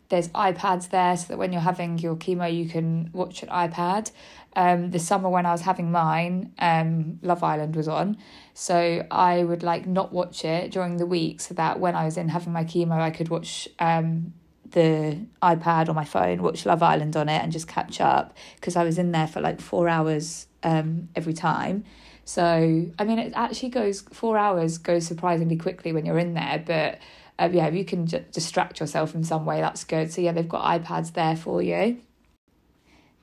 There's 0.10 0.30
iPads 0.30 0.90
there 0.90 1.18
so 1.18 1.28
that 1.30 1.38
when 1.38 1.52
you're 1.52 1.62
having 1.62 1.98
your 1.98 2.16
chemo, 2.16 2.54
you 2.54 2.70
can 2.70 3.10
watch 3.14 3.44
an 3.44 3.50
iPad. 3.50 4.12
Um, 4.56 4.92
the 4.92 5.00
summer 5.00 5.30
when 5.30 5.46
I 5.46 5.52
was 5.52 5.62
having 5.62 5.92
mine, 5.92 6.54
um, 6.60 7.20
Love 7.22 7.44
Island 7.44 7.76
was 7.76 7.88
on. 7.88 8.18
So 8.54 9.06
I 9.12 9.44
would 9.44 9.64
like 9.64 9.86
not 9.86 10.14
watch 10.14 10.46
it 10.46 10.72
during 10.72 10.98
the 10.98 11.06
week 11.06 11.42
so 11.42 11.54
that 11.56 11.80
when 11.80 11.96
I 11.96 12.06
was 12.06 12.18
in 12.18 12.30
having 12.30 12.54
my 12.54 12.64
chemo, 12.64 12.94
I 12.94 13.10
could 13.10 13.30
watch 13.30 13.68
um, 13.80 14.34
the 14.72 15.20
iPad 15.42 15.90
or 15.90 15.94
my 15.94 16.06
phone, 16.06 16.42
watch 16.42 16.66
Love 16.66 16.84
Island 16.84 17.16
on 17.18 17.28
it 17.28 17.42
and 17.42 17.52
just 17.52 17.68
catch 17.68 18.00
up 18.00 18.36
because 18.56 18.76
I 18.76 18.84
was 18.84 18.98
in 18.98 19.12
there 19.12 19.28
for 19.28 19.42
like 19.42 19.60
four 19.60 19.90
hours 19.90 20.48
um, 20.64 21.10
every 21.16 21.34
time. 21.34 21.84
So, 22.26 22.92
I 22.98 23.04
mean, 23.04 23.20
it 23.20 23.34
actually 23.36 23.70
goes, 23.70 24.02
four 24.02 24.38
hours 24.38 24.78
goes 24.80 25.06
surprisingly 25.06 25.58
quickly 25.58 25.92
when 25.94 26.06
you're 26.06 26.18
in 26.18 26.34
there, 26.34 26.64
but 26.66 27.00
uh, 27.38 27.50
yeah, 27.52 27.68
if 27.68 27.74
you 27.74 27.86
can 27.86 28.08
j- 28.08 28.26
distract 28.32 28.80
yourself 28.80 29.16
in 29.16 29.24
some 29.24 29.46
way, 29.46 29.62
that's 29.62 29.84
good. 29.84 30.12
So, 30.12 30.22
yeah, 30.22 30.32
they've 30.32 30.48
got 30.48 30.64
iPads 30.64 31.14
there 31.14 31.36
for 31.36 31.62
you. 31.62 32.02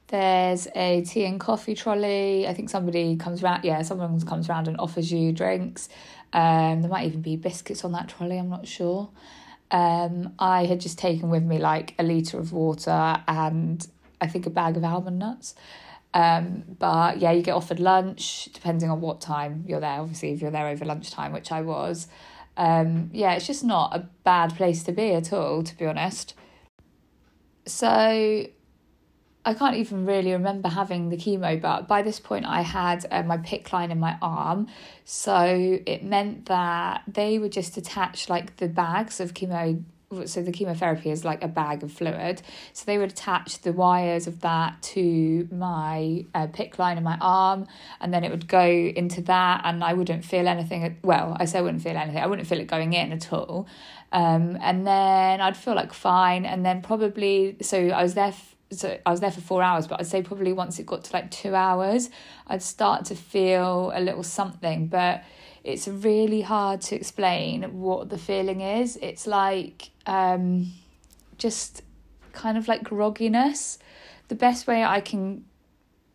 There's 0.09 0.69
a 0.75 1.03
tea 1.03 1.25
and 1.25 1.41
coffee 1.41 1.75
trolley. 1.75 2.47
I 2.47 2.53
think 2.53 2.69
somebody 2.69 3.17
comes 3.17 3.43
around, 3.43 3.65
yeah, 3.65 3.81
someone 3.81 4.21
comes 4.21 4.49
around 4.49 4.69
and 4.69 4.79
offers 4.79 5.11
you 5.11 5.33
drinks. 5.33 5.89
Um, 6.35 6.83
there 6.83 6.91
might 6.91 7.07
even 7.07 7.23
be 7.23 7.37
biscuits 7.37 7.85
on 7.85 7.93
that 7.93 8.09
trolley, 8.09 8.39
I'm 8.39 8.51
not 8.51 8.67
sure. 8.67 9.09
Um, 9.71 10.35
I 10.39 10.67
had 10.67 10.81
just 10.81 10.99
taken 10.99 11.31
with 11.31 11.43
me 11.43 11.59
like 11.59 11.95
a 11.99 12.03
litre 12.03 12.39
of 12.39 12.53
water 12.53 13.23
and 13.27 13.87
I 14.21 14.27
think 14.27 14.45
a 14.45 14.51
bag 14.51 14.77
of 14.77 14.85
almond 14.85 15.19
nuts. 15.19 15.55
Um, 16.13 16.65
but 16.79 17.19
yeah, 17.19 17.33
you 17.33 17.43
get 17.43 17.55
offered 17.55 17.81
lunch 17.81 18.51
depending 18.53 18.91
on 18.91 19.01
what 19.01 19.23
time 19.23 19.65
you're 19.67 19.81
there. 19.81 20.01
Obviously, 20.01 20.33
if 20.33 20.43
you're 20.43 20.51
there 20.51 20.69
over 20.69 20.85
lunchtime, 20.85 21.33
which 21.33 21.51
I 21.51 21.63
was, 21.63 22.07
um, 22.57 23.11
yeah, 23.13 23.35
it's 23.35 23.47
just 23.47 23.65
not 23.65 23.95
a 23.95 24.09
bad 24.25 24.57
place 24.57 24.83
to 24.85 24.93
be 24.93 25.13
at 25.13 25.33
all, 25.33 25.63
to 25.63 25.77
be 25.77 25.87
honest. 25.87 26.35
So 27.67 28.47
I 29.45 29.55
can't 29.55 29.77
even 29.77 30.07
really 30.07 30.33
remember 30.33 30.69
having 30.69 31.09
the 31.09 31.17
chemo, 31.17 31.61
but 31.61 31.89
by 31.89 32.03
this 32.03 32.21
point 32.21 32.47
I 32.47 32.63
had 32.63 33.07
uh, 33.11 33.23
my 33.23 33.39
PICC 33.39 33.73
line 33.73 33.91
in 33.91 33.99
my 33.99 34.17
arm. 34.23 34.69
So 35.05 35.81
it 35.85 36.05
meant 36.05 36.47
that 36.47 37.03
they 37.09 37.39
would 37.39 37.53
just 37.53 37.77
attach 37.77 38.29
like 38.29 38.57
the 38.59 38.69
bags 38.69 39.19
of 39.21 39.35
chemo. 39.35 39.83
So 40.27 40.43
the 40.43 40.53
chemotherapy 40.53 41.11
is 41.11 41.25
like 41.25 41.43
a 41.43 41.49
bag 41.49 41.83
of 41.83 41.93
fluid. 41.93 42.43
So 42.73 42.85
they 42.87 42.99
would 42.99 43.13
attach 43.13 43.61
the 43.63 43.73
wires 43.73 44.27
of 44.27 44.41
that 44.41 44.81
to 44.83 45.49
my 45.51 46.27
uh, 46.35 46.47
PICC 46.49 46.79
line 46.79 46.99
in 46.99 47.05
my 47.05 47.19
arm, 47.21 47.67
and 48.01 48.13
then 48.13 48.25
it 48.25 48.31
would 48.31 48.49
go 48.49 48.65
into 48.65 49.23
that, 49.23 49.63
and 49.65 49.83
I 49.83 49.95
wouldn't 49.95 50.25
feel 50.25 50.49
anything. 50.49 50.99
Well, 51.03 51.37
I 51.39 51.45
say 51.47 51.59
I 51.59 51.63
wouldn't 51.63 51.83
feel 51.83 51.97
anything. 51.97 52.23
I 52.23 52.27
wouldn't 52.27 52.49
feel 52.49 52.61
it 52.61 52.67
going 52.67 52.93
in 52.93 53.13
at 53.13 53.33
all. 53.33 53.67
Um, 54.13 54.59
and 54.61 54.87
then 54.87 55.41
I'd 55.41 55.57
feel 55.57 55.75
like 55.75 55.93
fine, 55.93 56.45
and 56.45 56.65
then 56.65 56.83
probably 56.83 57.57
so 57.63 57.89
I 57.89 58.03
was 58.03 58.15
there. 58.15 58.27
F- 58.27 58.57
so 58.71 58.99
I 59.05 59.11
was 59.11 59.21
there 59.21 59.31
for 59.31 59.43
four 59.43 59.63
hours, 59.63 59.87
but 59.87 60.01
I'd 60.01 60.07
say 60.07 60.23
probably 60.23 60.55
once 60.55 60.79
it 60.79 60.87
got 60.87 61.05
to 61.05 61.13
like 61.13 61.31
two 61.31 61.55
hours, 61.55 62.09
I'd 62.47 62.63
start 62.63 63.05
to 63.07 63.15
feel 63.15 63.93
a 63.95 64.01
little 64.01 64.23
something. 64.23 64.87
But 64.87 65.25
it's 65.65 65.87
really 65.87 66.41
hard 66.41 66.81
to 66.83 66.97
explain 66.97 67.81
what 67.81 68.11
the 68.11 68.19
feeling 68.19 68.61
is. 68.61 68.99
It's 69.01 69.27
like 69.27 69.91
um, 70.07 70.73
just 71.39 71.83
kind 72.33 72.59
of 72.59 72.69
like 72.69 72.83
grogginess. 72.83 73.79
The 74.29 74.35
best 74.35 74.67
way 74.67 74.83
I 74.83 75.01
can 75.01 75.45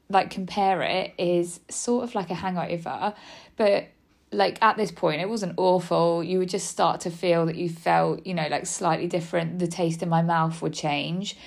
like 0.10 0.30
compare 0.30 0.82
it 0.82 1.14
is 1.18 1.60
sort 1.70 2.04
of 2.04 2.16
like 2.16 2.30
a 2.30 2.36
hangover, 2.36 3.14
but 3.56 3.88
like 4.32 4.62
at 4.62 4.76
this 4.76 4.92
point 4.92 5.22
it 5.22 5.30
wasn't 5.30 5.54
awful 5.58 6.22
you 6.22 6.38
would 6.38 6.50
just 6.50 6.68
start 6.68 7.00
to 7.00 7.10
feel 7.10 7.46
that 7.46 7.56
you 7.56 7.70
felt 7.70 8.26
you 8.26 8.34
know 8.34 8.46
like 8.50 8.66
slightly 8.66 9.08
different 9.08 9.58
the 9.58 9.68
taste 9.68 10.04
in 10.04 10.10
my 10.10 10.22
mouth 10.22 10.62
would 10.62 10.74
change 10.74 11.38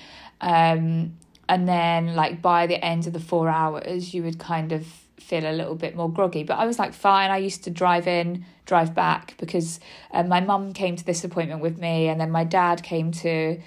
um 0.41 1.15
and 1.47 1.67
then 1.67 2.15
like 2.15 2.41
by 2.41 2.65
the 2.65 2.83
end 2.83 3.05
of 3.05 3.13
the 3.13 3.19
4 3.19 3.47
hours 3.49 4.15
you 4.15 4.23
would 4.23 4.39
kind 4.39 4.71
of 4.71 4.87
feel 5.21 5.49
a 5.49 5.53
little 5.53 5.75
bit 5.75 5.95
more 5.95 6.11
groggy 6.11 6.43
but 6.43 6.57
I 6.57 6.65
was 6.65 6.79
like 6.79 6.93
fine 6.93 7.31
I 7.31 7.37
used 7.37 7.63
to 7.65 7.69
drive 7.69 8.07
in 8.07 8.45
drive 8.65 8.93
back 8.93 9.35
because 9.37 9.79
um, 10.11 10.27
my 10.27 10.39
mum 10.41 10.73
came 10.73 10.95
to 10.95 11.05
this 11.05 11.23
appointment 11.23 11.61
with 11.61 11.77
me 11.77 12.07
and 12.07 12.19
then 12.19 12.31
my 12.31 12.43
dad 12.43 12.83
came 12.83 13.11
to 13.13 13.59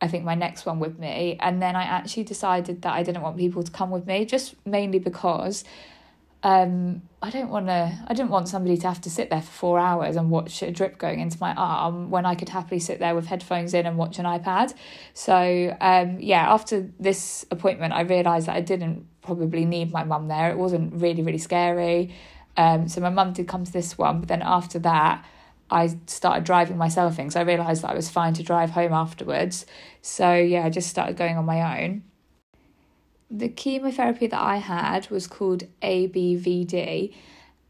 I 0.00 0.08
think 0.08 0.24
my 0.24 0.34
next 0.34 0.66
one 0.66 0.78
with 0.78 0.98
me 0.98 1.36
and 1.40 1.62
then 1.62 1.74
I 1.74 1.84
actually 1.84 2.24
decided 2.24 2.82
that 2.82 2.92
I 2.92 3.02
didn't 3.02 3.22
want 3.22 3.36
people 3.38 3.62
to 3.62 3.70
come 3.70 3.90
with 3.90 4.06
me 4.06 4.24
just 4.24 4.54
mainly 4.66 4.98
because 4.98 5.64
um, 6.46 7.02
I 7.20 7.30
don't 7.30 7.50
want 7.50 7.66
to. 7.66 7.98
I 8.06 8.14
didn't 8.14 8.30
want 8.30 8.48
somebody 8.48 8.76
to 8.76 8.86
have 8.86 9.00
to 9.00 9.10
sit 9.10 9.30
there 9.30 9.42
for 9.42 9.50
four 9.50 9.78
hours 9.80 10.14
and 10.14 10.30
watch 10.30 10.62
a 10.62 10.70
drip 10.70 10.96
going 10.96 11.18
into 11.18 11.36
my 11.40 11.52
arm 11.54 12.08
when 12.08 12.24
I 12.24 12.36
could 12.36 12.48
happily 12.48 12.78
sit 12.78 13.00
there 13.00 13.16
with 13.16 13.26
headphones 13.26 13.74
in 13.74 13.84
and 13.84 13.98
watch 13.98 14.20
an 14.20 14.26
iPad. 14.26 14.72
So 15.12 15.76
um, 15.80 16.20
yeah, 16.20 16.52
after 16.52 16.88
this 17.00 17.46
appointment, 17.50 17.94
I 17.94 18.02
realised 18.02 18.46
that 18.46 18.54
I 18.54 18.60
didn't 18.60 19.08
probably 19.26 19.64
need 19.64 19.92
my 19.92 20.04
mum 20.04 20.28
there. 20.28 20.50
It 20.50 20.58
wasn't 20.58 20.94
really 20.94 21.22
really 21.22 21.38
scary. 21.38 22.14
Um, 22.56 22.88
so 22.88 23.00
my 23.02 23.10
mum 23.10 23.34
did 23.34 23.48
come 23.48 23.64
to 23.64 23.72
this 23.72 23.98
one, 23.98 24.20
but 24.20 24.28
then 24.28 24.40
after 24.42 24.78
that, 24.78 25.24
I 25.70 25.94
started 26.06 26.44
driving 26.44 26.78
myself 26.78 27.18
in. 27.18 27.30
So 27.30 27.40
I 27.40 27.42
realised 27.42 27.82
that 27.82 27.90
I 27.90 27.94
was 27.94 28.08
fine 28.08 28.32
to 28.34 28.42
drive 28.42 28.70
home 28.70 28.94
afterwards. 28.94 29.66
So 30.00 30.34
yeah, 30.34 30.64
I 30.64 30.70
just 30.70 30.88
started 30.88 31.16
going 31.18 31.36
on 31.36 31.44
my 31.44 31.82
own 31.82 32.02
the 33.30 33.48
chemotherapy 33.48 34.26
that 34.28 34.40
I 34.40 34.56
had 34.56 35.10
was 35.10 35.26
called 35.26 35.64
ABVD, 35.82 37.14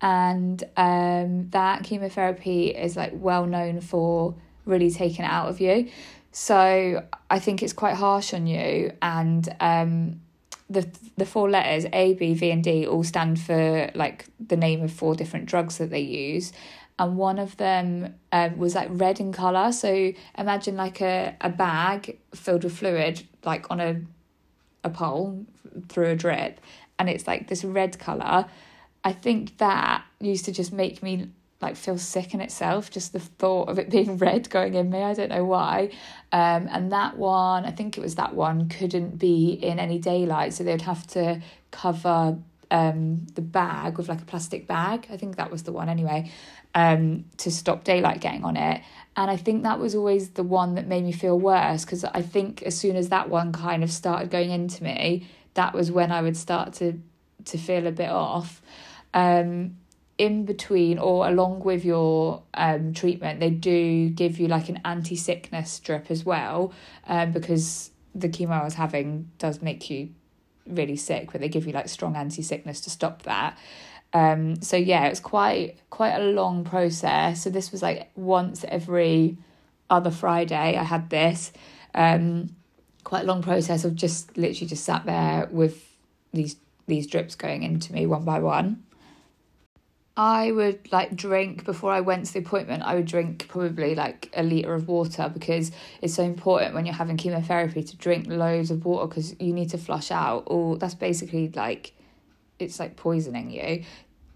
and 0.01 0.63
um, 0.77 1.49
that 1.51 1.85
chemotherapy 1.85 2.69
is 2.69 2.97
like 2.97 3.13
well 3.15 3.47
known 3.47 3.81
for 3.81 4.35
really 4.65 4.91
taking 4.91 5.25
it 5.25 5.31
out 5.31 5.49
of 5.49 5.61
you. 5.61 5.89
So 6.33 7.03
I 7.31 7.39
think 7.39 7.63
it's 7.63 7.73
quite 7.73 7.95
harsh 7.95 8.35
on 8.35 8.47
you, 8.47 8.93
and 9.01 9.49
um, 9.61 10.21
the 10.69 10.89
the 11.17 11.27
four 11.27 11.49
letters 11.51 11.87
A, 11.93 12.15
B, 12.15 12.35
V, 12.35 12.51
and 12.51 12.63
D 12.63 12.87
all 12.87 13.05
stand 13.05 13.41
for 13.41 13.91
like 13.95 14.27
the 14.45 14.57
name 14.57 14.83
of 14.83 14.93
four 14.93 15.15
different 15.15 15.47
drugs 15.47 15.79
that 15.79 15.91
they 15.91 16.01
use, 16.01 16.53
and 16.99 17.17
one 17.17 17.39
of 17.39 17.57
them 17.57 18.15
um, 18.33 18.59
was 18.59 18.75
like 18.75 18.89
red 18.91 19.21
in 19.21 19.33
color. 19.33 19.73
So 19.73 20.13
imagine 20.37 20.77
like 20.77 21.01
a 21.01 21.37
a 21.41 21.51
bag 21.51 22.19
filled 22.35 22.65
with 22.65 22.77
fluid, 22.77 23.23
like 23.45 23.71
on 23.71 23.81
a 23.81 24.01
a 24.85 24.91
pole 24.91 25.45
through 25.89 26.07
a 26.07 26.17
drip 26.17 26.61
and 26.99 27.09
it's 27.09 27.27
like 27.27 27.49
this 27.49 27.65
red 27.65 27.99
colour. 27.99 28.47
I 29.05 29.13
think 29.13 29.59
that 29.59 30.05
used 30.21 30.45
to 30.47 30.53
just 30.53 30.73
make 30.73 31.03
me 31.03 31.29
like 31.61 31.77
feel 31.77 31.97
sick 31.97 32.35
in 32.35 32.41
itself, 32.41 32.91
just 32.91 33.13
the 33.13 33.21
thought 33.21 33.69
of 33.69 33.79
it 33.79 33.91
being 33.97 34.19
red 34.19 34.49
going 34.51 34.75
in 34.75 34.91
me. 34.91 35.03
I 35.03 35.15
don't 35.15 35.31
know 35.31 35.45
why. 35.45 35.91
Um, 36.33 36.69
and 36.71 36.93
that 36.93 37.17
one, 37.17 37.65
I 37.65 37.71
think 37.71 37.97
it 37.97 38.01
was 38.01 38.17
that 38.17 38.35
one, 38.35 38.69
couldn't 38.69 39.19
be 39.19 39.53
in 39.53 39.79
any 39.79 39.99
daylight, 39.99 40.55
so 40.55 40.65
they'd 40.65 40.83
have 40.83 41.07
to 41.09 41.41
cover 41.71 42.39
um 42.73 43.25
the 43.35 43.43
bag 43.43 43.97
with 43.97 44.09
like 44.09 44.21
a 44.21 44.25
plastic 44.25 44.67
bag. 44.67 45.07
I 45.11 45.17
think 45.17 45.37
that 45.37 45.51
was 45.51 45.63
the 45.63 45.73
one 45.73 45.89
anyway, 45.89 46.31
um, 46.75 47.25
to 47.39 47.51
stop 47.51 47.85
daylight 47.85 48.21
getting 48.21 48.45
on 48.45 48.57
it. 48.57 48.83
And 49.17 49.31
I 49.31 49.37
think 49.37 49.63
that 49.63 49.79
was 49.79 49.95
always 49.95 50.31
the 50.31 50.43
one 50.43 50.75
that 50.75 50.87
made 50.87 51.05
me 51.05 51.13
feel 51.13 51.39
worse 51.39 51.85
because 51.85 52.05
I 52.05 52.23
think 52.23 52.63
as 52.63 52.77
soon 52.79 52.97
as 52.97 53.09
that 53.09 53.31
one 53.31 53.53
kind 53.53 53.83
of 53.83 53.91
started 53.91 54.31
going 54.31 54.51
into 54.51 54.83
me, 54.85 55.29
that 55.55 55.73
was 55.73 55.91
when 55.91 56.13
I 56.13 56.23
would 56.23 56.37
start 56.37 56.75
to 56.75 57.01
to 57.47 57.59
feel 57.59 57.87
a 57.87 57.93
bit 57.93 58.11
off. 58.11 58.61
Um, 59.15 59.77
in 60.19 60.45
between 60.45 60.99
or 60.99 61.29
along 61.29 61.61
with 61.61 61.85
your 61.85 62.43
um, 62.55 62.93
treatment, 62.95 63.41
they 63.41 63.51
do 63.51 64.09
give 64.11 64.39
you 64.39 64.49
like 64.49 64.69
an 64.69 64.81
anti 64.85 65.17
sickness 65.17 65.79
drip 65.81 66.11
as 66.11 66.25
well, 66.25 66.73
um, 67.07 67.33
because 67.33 67.91
the 68.15 68.29
chemo 68.29 68.53
I 68.53 68.65
was 68.65 68.75
having 68.75 69.31
does 69.39 69.61
make 69.61 69.91
you 69.91 70.11
really 70.67 70.97
sick, 70.97 71.33
but 71.33 71.41
they 71.41 71.49
give 71.49 71.67
you 71.67 71.73
like 71.73 71.89
strong 71.89 72.17
anti 72.17 72.43
sickness 72.43 72.81
to 72.83 72.91
stop 72.91 73.23
that. 73.23 73.59
Um, 74.13 74.63
so 74.63 74.77
yeah, 74.77 75.07
it's 75.07 75.21
quite 75.21 75.79
quite 75.91 76.15
a 76.15 76.23
long 76.23 76.65
process. 76.65 77.43
So 77.43 77.51
this 77.51 77.71
was 77.71 77.83
like 77.83 78.11
once 78.15 78.65
every 78.67 79.37
other 79.91 80.11
Friday 80.11 80.77
I 80.77 80.83
had 80.83 81.11
this. 81.11 81.53
Um, 81.95 82.57
quite 83.05 83.23
a 83.23 83.27
long 83.27 83.43
process 83.43 83.85
of 83.85 83.95
just 83.95 84.37
literally 84.37 84.67
just 84.67 84.85
sat 84.85 85.05
there 85.07 85.49
with 85.51 85.97
these 86.33 86.57
these 86.87 87.07
drips 87.07 87.35
going 87.35 87.63
into 87.63 87.93
me 87.93 88.07
one 88.07 88.25
by 88.25 88.39
one. 88.39 88.83
I 90.17 90.51
would 90.51 90.91
like 90.93 91.15
drink 91.15 91.65
before 91.65 91.93
I 91.93 92.01
went 92.01 92.27
to 92.27 92.33
the 92.33 92.39
appointment. 92.39 92.83
I 92.83 92.95
would 92.95 93.05
drink 93.05 93.47
probably 93.49 93.95
like 93.95 94.33
a 94.35 94.43
liter 94.43 94.73
of 94.73 94.89
water 94.89 95.31
because 95.33 95.71
it's 96.01 96.15
so 96.15 96.23
important 96.23 96.75
when 96.75 96.87
you're 96.87 96.95
having 96.95 97.19
chemotherapy 97.19 97.83
to 97.83 97.97
drink 97.97 98.27
loads 98.29 98.71
of 98.71 98.87
water 98.87 99.09
because 99.09 99.39
you 99.39 99.53
need 99.53 99.71
to 99.71 99.79
flush 99.79 100.11
out. 100.11 100.45
Or 100.47 100.79
that's 100.79 100.95
basically 100.95 101.51
like 101.51 101.93
it's 102.59 102.81
like 102.81 102.97
poisoning 102.97 103.51
you. 103.51 103.85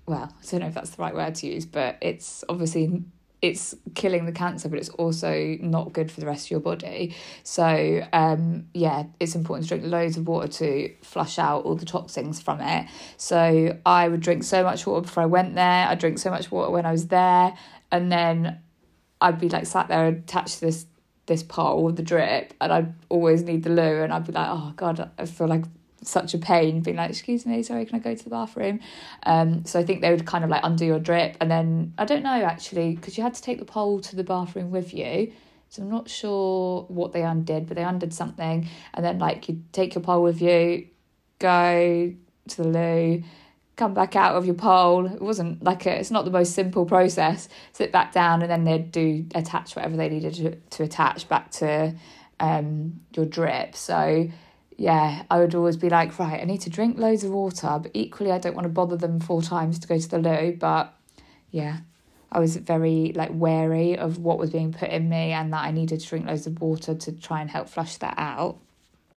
Well, 0.05 0.31
I 0.39 0.47
don't 0.51 0.61
know 0.61 0.67
if 0.67 0.75
that's 0.75 0.91
the 0.91 1.03
right 1.03 1.15
word 1.15 1.37
to 1.37 1.47
use, 1.47 1.65
but 1.65 1.97
it's 2.03 2.45
obviously 2.49 3.03
it's 3.43 3.75
killing 3.95 4.27
the 4.27 4.33
cancer, 4.33 4.69
but 4.69 4.79
it's 4.79 4.91
also 4.91 5.57
not 5.61 5.93
good 5.93 6.11
for 6.11 6.21
the 6.21 6.27
rest 6.27 6.47
of 6.47 6.51
your 6.51 6.61
body. 6.61 7.15
So, 7.43 8.07
um, 8.13 8.67
yeah, 8.75 9.05
it's 9.19 9.35
important 9.35 9.69
to 9.69 9.77
drink 9.77 9.91
loads 9.91 10.17
of 10.17 10.29
water 10.29 10.49
to 10.49 10.95
flush 11.03 11.39
out 11.39 11.65
all 11.65 11.75
the 11.75 11.87
toxins 11.87 12.41
from 12.41 12.61
it. 12.61 12.87
So, 13.17 13.79
I 13.87 14.09
would 14.09 14.21
drink 14.21 14.45
so 14.45 14.63
much 14.63 14.87
water 14.87 15.03
before 15.03 15.23
I 15.23 15.27
went 15.27 15.55
there. 15.55 15.87
I 15.89 15.95
drink 15.95 16.19
so 16.19 16.31
much 16.31 16.51
water 16.51 16.71
when 16.71 16.85
I 16.85 16.93
was 16.93 17.07
there, 17.09 17.55
and 17.91 18.13
then 18.13 18.61
I'd 19.21 19.41
be 19.41 19.49
like 19.49 19.67
sat 19.67 19.89
there 19.89 20.07
attached 20.07 20.59
to 20.59 20.67
this 20.67 20.87
this 21.27 21.43
pole 21.45 21.85
with 21.85 21.97
the 21.97 22.03
drip, 22.03 22.55
and 22.61 22.73
I'd 22.73 22.95
always 23.09 23.43
need 23.43 23.63
the 23.63 23.71
loo, 23.71 24.03
and 24.03 24.13
I'd 24.13 24.27
be 24.27 24.33
like, 24.33 24.49
oh 24.51 24.73
god, 24.77 25.11
I 25.17 25.27
feel 25.27 25.47
like 25.47 25.65
such 26.03 26.35
a 26.35 26.39
pain 26.39 26.81
being 26.81 26.97
like 26.97 27.11
excuse 27.11 27.45
me 27.45 27.63
sorry 27.63 27.85
can 27.85 27.97
i 27.97 27.99
go 27.99 28.15
to 28.15 28.25
the 28.25 28.31
bathroom? 28.31 28.81
Um 29.25 29.65
so 29.65 29.79
i 29.79 29.85
think 29.85 30.01
they 30.01 30.11
would 30.11 30.27
kind 30.27 30.45
of 30.45 30.51
like 30.51 30.63
undo 30.65 30.85
your 30.85 31.01
drip. 31.01 31.37
And 31.41 31.51
then 31.51 31.95
i 31.99 32.05
don't 32.05 32.23
know 32.23 32.43
actually 32.43 32.95
because 32.95 33.17
you 33.17 33.23
had 33.23 33.35
to 33.35 33.43
take 33.43 33.59
the 33.59 33.65
pole 33.65 34.01
to 34.01 34.17
the 34.17 34.25
bathroom 34.25 34.71
with 34.71 34.95
you. 34.95 35.33
So 35.69 35.83
i'm 35.83 35.91
not 35.91 36.09
sure 36.09 36.85
what 36.89 37.13
they 37.13 37.23
undid 37.23 37.67
but 37.67 37.77
they 37.77 37.85
undid 37.85 38.15
something. 38.15 38.69
And 38.95 39.05
then 39.05 39.19
like 39.19 39.49
you 39.49 39.63
take 39.73 39.95
your 39.95 40.03
pole 40.03 40.23
with 40.23 40.41
you 40.41 40.89
go 41.39 42.13
to 42.49 42.63
the 42.63 42.69
loo 42.69 43.23
come 43.81 43.95
back 43.95 44.15
out 44.15 44.37
of 44.37 44.45
your 44.45 44.55
pole. 44.55 45.07
It 45.07 45.23
wasn't 45.23 45.65
like 45.65 45.87
a, 45.87 45.99
it's 45.99 46.11
not 46.11 46.27
the 46.27 46.31
most 46.31 46.55
simple 46.55 46.85
process. 46.85 47.49
Sit 47.73 47.91
back 47.91 48.13
down 48.13 48.43
and 48.43 48.51
then 48.51 48.65
they'd 48.65 48.93
do 48.93 49.25
attach 49.35 49.75
whatever 49.75 49.97
they 49.97 50.11
needed 50.11 50.35
to, 50.35 50.57
to 50.77 50.83
attach 50.85 51.29
back 51.29 51.51
to 51.53 51.95
um 52.39 53.01
your 53.17 53.25
drip. 53.25 53.75
So 53.75 54.29
yeah, 54.81 55.25
I 55.31 55.39
would 55.41 55.55
always 55.55 55.77
be 55.77 55.91
like, 55.91 56.19
right, 56.19 56.41
I 56.41 56.45
need 56.45 56.63
to 56.63 56.71
drink 56.71 56.97
loads 56.97 57.23
of 57.23 57.33
water, 57.33 57.79
but 57.83 57.91
equally 57.93 58.33
I 58.33 58.39
don't 58.39 58.55
want 58.55 58.65
to 58.65 58.71
bother 58.71 58.97
them 58.97 59.21
four 59.21 59.43
times 59.43 59.79
to 59.81 59.87
go 59.87 59.99
to 59.99 60.09
the 60.09 60.19
loo. 60.19 60.57
But 60.59 60.95
yeah, 61.51 61.81
I 62.33 62.41
was 62.41 62.57
very 62.57 63.13
like 63.15 63.29
wary 63.31 63.99
of 63.99 64.21
what 64.21 64.39
was 64.39 64.49
being 64.49 64.73
put 64.73 64.89
in 64.89 65.11
me 65.11 65.33
and 65.33 65.53
that 65.53 65.65
I 65.65 65.71
needed 65.71 66.01
to 66.01 66.07
drink 66.07 66.27
loads 66.27 66.47
of 66.47 66.63
water 66.63 66.95
to 66.95 67.13
try 67.13 67.43
and 67.43 67.51
help 67.51 67.69
flush 67.69 67.97
that 67.97 68.15
out. 68.17 68.57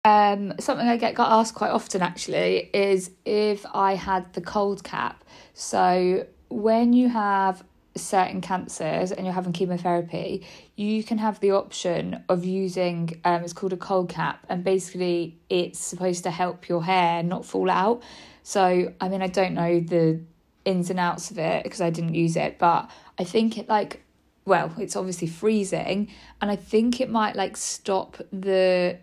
Um, 0.03 0.55
something 0.59 0.89
I 0.89 0.97
get 0.97 1.15
got 1.15 1.31
asked 1.31 1.55
quite 1.55 1.73
often 1.73 2.01
actually 2.01 2.71
is 2.73 3.11
if 3.27 3.67
I 3.75 3.97
had 3.97 4.33
the 4.33 4.41
cold 4.41 4.83
cap. 4.83 5.23
So 5.53 6.27
when 6.49 6.95
you 6.95 7.11
have 7.11 7.63
certain 8.01 8.41
cancers 8.41 9.13
and 9.13 9.25
you're 9.25 9.35
having 9.35 9.53
chemotherapy, 9.53 10.47
you 10.77 11.03
can 11.05 11.19
have 11.19 11.41
the 11.41 11.53
option 11.53 12.25
of 12.29 12.45
using 12.45 13.21
um, 13.25 13.43
it's 13.43 13.53
called 13.53 13.73
a 13.73 13.77
cold 13.77 14.09
cap, 14.09 14.45
and 14.49 14.65
basically 14.65 15.39
it's 15.49 15.79
supposed 15.79 16.25
to 16.25 16.31
help 16.31 16.69
your 16.69 16.85
hair 16.85 17.23
not 17.23 17.45
fall 17.45 17.71
out. 17.71 18.03
So 18.43 18.93
I 19.01 19.09
mean, 19.09 19.23
I 19.23 19.29
don't 19.29 19.55
know 19.55 19.81
the 19.81 20.21
ins 20.65 20.91
and 20.91 20.99
outs 20.99 21.31
of 21.31 21.39
it 21.39 21.65
because 21.65 21.81
I 21.81 21.91
didn't 21.91 22.15
use 22.15 22.37
it, 22.37 22.59
but 22.59 22.91
I 23.19 23.25
think 23.25 23.59
it 23.59 23.69
like 23.69 24.03
well, 24.47 24.75
it's 24.79 24.97
obviously 24.97 25.29
freezing, 25.29 26.09
and 26.41 26.51
I 26.51 26.57
think 26.57 27.01
it 27.01 27.11
might 27.11 27.37
like 27.37 27.57
stop 27.57 28.17
the 28.33 28.99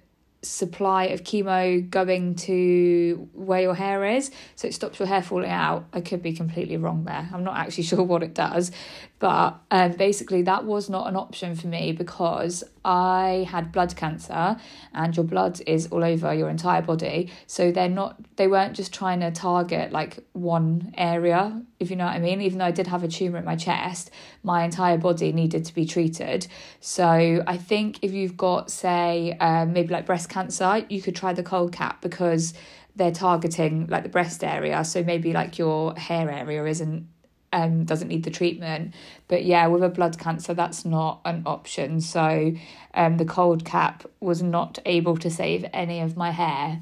supply 0.48 1.06
of 1.06 1.24
chemo 1.24 1.88
going 1.90 2.36
to 2.36 3.30
where 3.34 3.62
your 3.62 3.76
hair 3.76 4.06
is. 4.06 4.32
So 4.56 4.68
it 4.68 4.74
stops 4.74 5.00
your 5.00 5.08
hair 5.08 5.22
falling 5.22 5.50
out. 5.50 5.86
I 5.94 6.02
could 6.02 6.22
be 6.22 6.34
completely 6.34 6.78
wrong 6.78 7.04
there. 7.04 7.30
I'm 7.34 7.44
not 7.44 7.58
actually 7.58 7.84
sure 7.92 8.04
what 8.04 8.24
it 8.24 8.34
does 8.34 8.72
but 9.20 9.60
um, 9.72 9.94
basically 9.94 10.44
that 10.44 10.66
was 10.66 10.90
not 10.90 11.08
an 11.08 11.16
option 11.16 11.56
for 11.56 11.68
me 11.68 11.92
because 11.92 12.64
I 12.86 13.48
had 13.50 13.72
blood 13.72 13.96
cancer 13.96 14.58
and 14.94 15.18
your 15.18 15.24
blood 15.24 15.60
is 15.66 15.88
all 15.88 16.04
over 16.04 16.34
your 16.34 16.50
entire 16.50 16.84
body. 16.84 17.32
So 17.48 17.72
they're 17.72 17.90
not, 17.90 18.18
they 18.36 18.48
weren't 18.48 18.76
just 18.76 18.94
trying 18.94 19.22
to 19.22 19.32
target 19.32 19.92
like 19.92 20.20
one 20.34 20.94
area, 20.98 21.64
if 21.80 21.90
you 21.90 21.96
know 21.96 22.06
what 22.06 22.14
I 22.14 22.20
mean. 22.20 22.42
Even 22.42 22.60
though 22.60 22.66
I 22.66 22.72
did 22.72 22.88
have 22.88 23.04
a 23.04 23.08
tumour 23.08 23.40
in 23.40 23.46
my 23.46 23.56
chest, 23.56 24.12
my 24.44 24.64
entire 24.64 25.00
body 25.00 25.32
needed 25.32 25.66
to 25.66 25.74
be 25.74 25.86
treated. 25.86 26.48
So 26.80 27.44
I 27.48 27.58
think 27.58 28.00
if 28.04 28.14
you've 28.14 28.38
got, 28.38 28.70
say, 28.70 29.36
um, 29.40 29.74
maybe 29.74 29.90
like 29.90 30.06
breast 30.06 30.30
cancer, 30.30 30.86
you 30.90 31.02
could 31.02 31.16
try 31.16 31.34
the 31.34 31.44
cold 31.44 31.74
cap 31.74 32.02
because 32.02 32.54
they're 32.96 33.12
targeting 33.12 33.88
like 33.88 34.04
the 34.04 34.10
breast 34.10 34.44
area. 34.44 34.84
So 34.84 35.04
maybe 35.04 35.34
like 35.34 35.58
your 35.58 35.96
hair 35.96 36.30
area 36.30 36.66
isn't 36.66 37.08
um, 37.54 37.86
doesn't 37.86 38.08
need 38.08 38.24
the 38.24 38.32
treatment. 38.32 38.94
But 39.28 39.46
yeah, 39.46 39.68
with 39.68 39.84
a 39.84 39.90
blood 39.90 40.20
cancer, 40.20 40.54
that's 40.54 40.86
not 40.86 41.22
an 41.26 41.44
option. 41.46 42.02
So 42.02 42.54
um, 42.94 43.18
the 43.18 43.26
cold 43.26 43.66
cap 43.66 44.06
was 44.20 44.42
not 44.42 44.80
able 44.86 45.18
to 45.18 45.30
save 45.30 45.66
any 45.74 46.00
of 46.02 46.18
my 46.18 46.32
hair. 46.32 46.82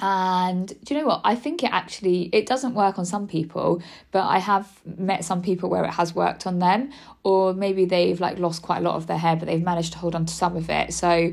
And 0.00 0.68
do 0.84 0.94
you 0.94 1.00
know 1.00 1.06
what? 1.06 1.20
I 1.22 1.36
think 1.36 1.62
it 1.62 1.70
actually 1.72 2.28
it 2.32 2.46
doesn't 2.46 2.74
work 2.74 2.98
on 2.98 3.06
some 3.06 3.28
people, 3.28 3.80
but 4.10 4.24
I 4.24 4.38
have 4.38 4.68
met 4.84 5.24
some 5.24 5.40
people 5.40 5.70
where 5.70 5.84
it 5.84 5.92
has 5.92 6.14
worked 6.14 6.48
on 6.48 6.58
them, 6.58 6.90
or 7.22 7.54
maybe 7.54 7.84
they've 7.84 8.20
like 8.20 8.38
lost 8.40 8.62
quite 8.62 8.78
a 8.78 8.80
lot 8.80 8.96
of 8.96 9.06
their 9.06 9.18
hair, 9.18 9.36
but 9.36 9.46
they've 9.46 9.62
managed 9.62 9.92
to 9.92 9.98
hold 9.98 10.16
on 10.16 10.26
to 10.26 10.34
some 10.34 10.56
of 10.56 10.68
it. 10.68 10.92
So 10.92 11.32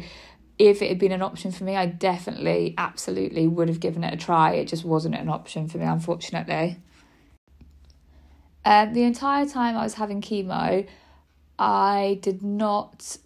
if 0.60 0.84
it 0.84 0.90
had 0.90 1.00
been 1.00 1.12
an 1.12 1.24
option 1.24 1.52
for 1.52 1.64
me, 1.64 1.76
I 1.76 1.88
definitely, 1.88 2.76
absolutely 2.78 3.48
would 3.48 3.68
have 3.68 3.80
given 3.80 4.04
it 4.04 4.14
a 4.14 4.18
try. 4.18 4.54
It 4.54 4.68
just 4.68 4.86
wasn't 4.86 5.16
an 5.16 5.28
option 5.28 5.68
for 5.68 5.80
me, 5.80 5.86
unfortunately. 5.86 6.78
Um, 8.64 8.94
the 8.94 9.04
entire 9.04 9.46
time 9.46 9.76
I 9.76 9.84
was 9.84 9.96
having 9.96 10.22
chemo, 10.22 10.88
I 11.58 12.20
did 12.22 12.44
not 12.44 13.18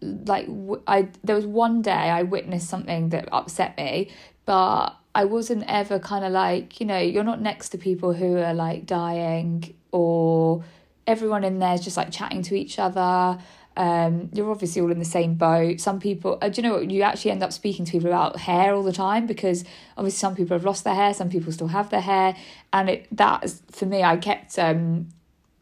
like 0.00 0.48
I 0.86 1.08
there 1.22 1.36
was 1.36 1.46
one 1.46 1.82
day 1.82 1.90
I 1.90 2.22
witnessed 2.22 2.68
something 2.68 3.08
that 3.10 3.28
upset 3.32 3.76
me, 3.76 4.10
but 4.44 4.90
I 5.14 5.24
wasn't 5.24 5.64
ever 5.68 5.98
kind 5.98 6.24
of 6.24 6.32
like 6.32 6.80
you 6.80 6.86
know 6.86 6.98
you're 6.98 7.24
not 7.24 7.40
next 7.40 7.70
to 7.70 7.78
people 7.78 8.12
who 8.12 8.36
are 8.36 8.54
like 8.54 8.86
dying 8.86 9.74
or 9.92 10.64
everyone 11.06 11.44
in 11.44 11.58
there 11.58 11.74
is 11.74 11.82
just 11.82 11.96
like 11.96 12.10
chatting 12.10 12.42
to 12.42 12.54
each 12.54 12.78
other 12.78 13.38
um, 13.76 14.30
you're 14.32 14.50
obviously 14.50 14.80
all 14.82 14.90
in 14.90 14.98
the 14.98 15.04
same 15.04 15.34
boat. 15.34 15.80
Some 15.80 15.98
people, 15.98 16.38
uh, 16.40 16.48
do 16.48 16.62
you 16.62 16.68
know 16.68 16.74
what? 16.76 16.90
You 16.90 17.02
actually 17.02 17.32
end 17.32 17.42
up 17.42 17.52
speaking 17.52 17.84
to 17.84 17.92
people 17.92 18.08
about 18.08 18.36
hair 18.36 18.74
all 18.74 18.82
the 18.82 18.92
time 18.92 19.26
because 19.26 19.64
obviously 19.96 20.18
some 20.18 20.36
people 20.36 20.56
have 20.56 20.64
lost 20.64 20.84
their 20.84 20.94
hair, 20.94 21.12
some 21.12 21.28
people 21.28 21.52
still 21.52 21.68
have 21.68 21.90
their 21.90 22.00
hair, 22.00 22.36
and 22.72 22.88
it 22.88 23.06
that 23.12 23.50
for 23.72 23.86
me, 23.86 24.02
I 24.02 24.16
kept 24.16 24.58
um, 24.58 25.08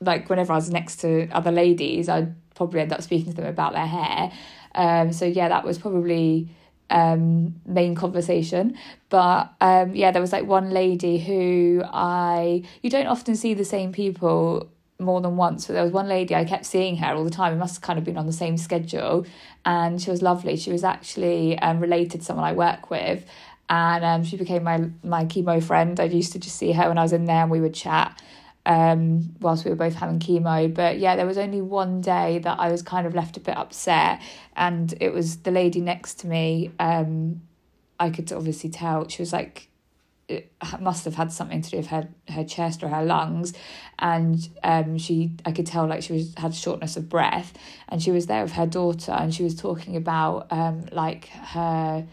like 0.01 0.29
whenever 0.29 0.53
I 0.53 0.57
was 0.57 0.71
next 0.71 0.97
to 0.97 1.29
other 1.31 1.51
ladies, 1.51 2.09
I'd 2.09 2.35
probably 2.55 2.81
end 2.81 2.93
up 2.93 3.03
speaking 3.03 3.33
to 3.33 3.41
them 3.41 3.51
about 3.51 3.73
their 3.73 3.87
hair. 3.87 4.33
Um, 4.75 5.13
so 5.13 5.25
yeah, 5.25 5.49
that 5.49 5.65
was 5.65 5.79
probably 5.79 6.49
um 6.91 7.55
main 7.65 7.95
conversation 7.95 8.77
but 9.09 9.51
um 9.63 9.95
yeah 9.95 10.11
there 10.11 10.21
was 10.21 10.31
like 10.31 10.45
one 10.45 10.71
lady 10.71 11.17
who 11.17 11.83
i 11.91 12.63
you 12.83 12.91
don't 12.91 13.07
often 13.07 13.35
see 13.35 13.55
the 13.55 13.65
same 13.65 13.93
people 13.93 14.69
more 15.03 15.21
than 15.21 15.37
once, 15.37 15.67
but 15.67 15.75
there 15.75 15.83
was 15.83 15.93
one 15.93 16.09
lady 16.09 16.35
I 16.35 16.45
kept 16.45 16.67
seeing 16.67 16.97
her 16.97 17.15
all 17.15 17.25
the 17.25 17.31
time. 17.31 17.53
We 17.53 17.59
must 17.59 17.77
have 17.77 17.83
kind 17.83 17.99
of 17.99 18.05
been 18.05 18.17
on 18.17 18.27
the 18.27 18.33
same 18.33 18.57
schedule, 18.57 19.27
and 19.65 20.01
she 20.01 20.11
was 20.11 20.23
lovely. 20.23 20.57
She 20.57 20.71
was 20.71 20.85
actually 20.85 21.59
um, 21.59 21.81
related 21.81 22.21
to 22.21 22.25
someone 22.25 22.47
I 22.47 22.53
work 22.53 22.91
with, 22.91 23.25
and 23.69 24.05
um, 24.05 24.25
she 24.25 24.37
became 24.37 24.65
my 24.65 24.89
my 25.03 25.25
chemo 25.25 25.63
friend. 25.63 25.99
I 25.99 26.05
used 26.05 26.33
to 26.33 26.39
just 26.39 26.57
see 26.57 26.73
her 26.73 26.89
when 26.89 26.99
I 26.99 27.03
was 27.03 27.13
in 27.13 27.25
there, 27.25 27.43
and 27.43 27.51
we 27.51 27.61
would 27.61 27.75
chat 27.75 28.21
um, 28.67 29.35
whilst 29.41 29.65
we 29.65 29.71
were 29.71 29.77
both 29.77 29.95
having 29.95 30.21
chemo. 30.21 30.73
But 30.73 30.99
yeah, 30.99 31.17
there 31.17 31.27
was 31.27 31.39
only 31.39 31.61
one 31.61 32.01
day 32.01 32.39
that 32.41 32.59
I 32.61 32.71
was 32.71 32.83
kind 32.83 33.07
of 33.07 33.15
left 33.15 33.37
a 33.37 33.41
bit 33.41 33.57
upset, 33.57 34.21
and 34.57 34.95
it 35.01 35.13
was 35.13 35.39
the 35.39 35.51
lady 35.51 35.81
next 35.81 36.21
to 36.21 36.27
me. 36.27 36.71
Um, 36.79 37.43
I 37.99 38.11
could 38.11 38.33
obviously 38.33 38.71
tell 38.71 39.09
she 39.09 39.23
was 39.23 39.33
like 39.33 39.69
it 40.29 40.53
must 40.81 41.05
have 41.05 41.15
had 41.15 41.33
something 41.33 41.61
to 41.63 41.71
do 41.71 41.77
with 41.77 41.89
her 41.89 42.09
her 42.29 42.45
chest 42.45 42.83
or 42.83 42.89
her 42.89 43.05
lungs. 43.05 43.53
And 43.99 44.49
um 44.63 44.99
she 44.99 45.33
I 45.45 45.53
could 45.53 45.67
tell 45.67 45.87
like 45.87 46.03
she 46.03 46.13
was 46.13 46.35
had 46.37 46.55
shortness 46.55 46.97
of 46.97 47.09
breath. 47.09 47.53
And 47.89 48.03
she 48.03 48.11
was 48.11 48.27
there 48.27 48.43
with 48.43 48.53
her 48.53 48.67
daughter 48.67 49.13
and 49.13 49.35
she 49.35 49.43
was 49.43 49.55
talking 49.55 49.97
about 49.97 50.47
um 50.51 50.87
like 50.93 51.29
her 51.29 52.07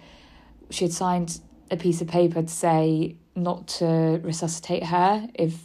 she 0.69 0.85
had 0.85 0.93
signed 0.93 1.39
a 1.71 1.77
piece 1.77 2.01
of 2.01 2.07
paper 2.07 2.41
to 2.41 2.47
say 2.47 3.15
not 3.35 3.67
to 3.67 4.19
resuscitate 4.23 4.83
her 4.83 5.27
if 5.33 5.61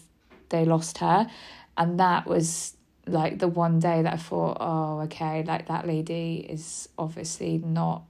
they 0.51 0.65
lost 0.65 0.99
her. 0.99 1.29
And 1.77 1.99
that 1.99 2.27
was 2.27 2.77
like 3.07 3.39
the 3.39 3.49
one 3.49 3.81
day 3.81 4.03
that 4.03 4.15
I 4.15 4.17
thought 4.17 4.57
oh 4.61 5.01
okay 5.01 5.43
like 5.43 5.69
that 5.69 5.87
lady 5.87 6.47
is 6.49 6.89
obviously 6.97 7.59
not 7.59 8.05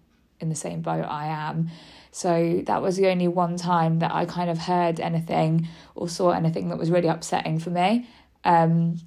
in 0.44 0.50
the 0.50 0.54
same 0.54 0.80
boat 0.80 1.02
I 1.02 1.26
am 1.26 1.70
so 2.14 2.62
that 2.66 2.80
was 2.80 2.96
the 2.96 3.08
only 3.08 3.26
one 3.26 3.56
time 3.56 3.98
that 3.98 4.14
I 4.14 4.24
kind 4.24 4.48
of 4.48 4.56
heard 4.56 5.00
anything 5.00 5.66
or 5.96 6.08
saw 6.08 6.30
anything 6.30 6.68
that 6.68 6.78
was 6.78 6.88
really 6.88 7.08
upsetting 7.08 7.58
for 7.58 7.70
me. 7.70 8.08
Um, 8.44 9.00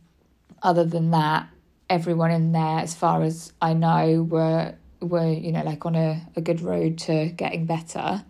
other 0.62 0.84
than 0.84 1.12
that, 1.12 1.48
everyone 1.90 2.32
in 2.32 2.52
there, 2.52 2.80
as 2.80 2.94
far 2.94 3.24
as 3.24 3.54
I 3.62 3.74
know, 3.74 4.24
were 4.24 4.76
were 5.00 5.32
you 5.32 5.54
know 5.54 5.64
like 5.64 5.86
on 5.86 5.96
a, 5.96 6.22
a 6.36 6.42
good 6.42 6.60
road 6.60 6.98
to 6.98 7.28
getting 7.28 7.66
better. 7.66 8.26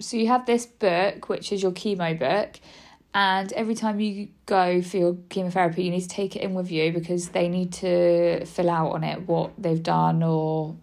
So 0.00 0.16
you 0.16 0.26
have 0.26 0.46
this 0.46 0.66
book, 0.66 1.28
which 1.28 1.52
is 1.52 1.62
your 1.62 1.70
chemo 1.70 2.18
book, 2.18 2.58
and 3.14 3.52
every 3.52 3.76
time 3.76 4.00
you 4.00 4.30
go 4.46 4.82
for 4.82 4.96
your 4.96 5.16
chemotherapy, 5.28 5.84
you 5.84 5.92
need 5.92 6.00
to 6.00 6.08
take 6.08 6.34
it 6.34 6.42
in 6.42 6.54
with 6.54 6.72
you 6.72 6.92
because 6.92 7.28
they 7.28 7.48
need 7.48 7.72
to 7.74 8.46
fill 8.46 8.68
out 8.68 8.90
on 8.94 9.04
it 9.04 9.28
what 9.28 9.52
they've 9.56 9.80
done 9.80 10.24
or 10.24 10.74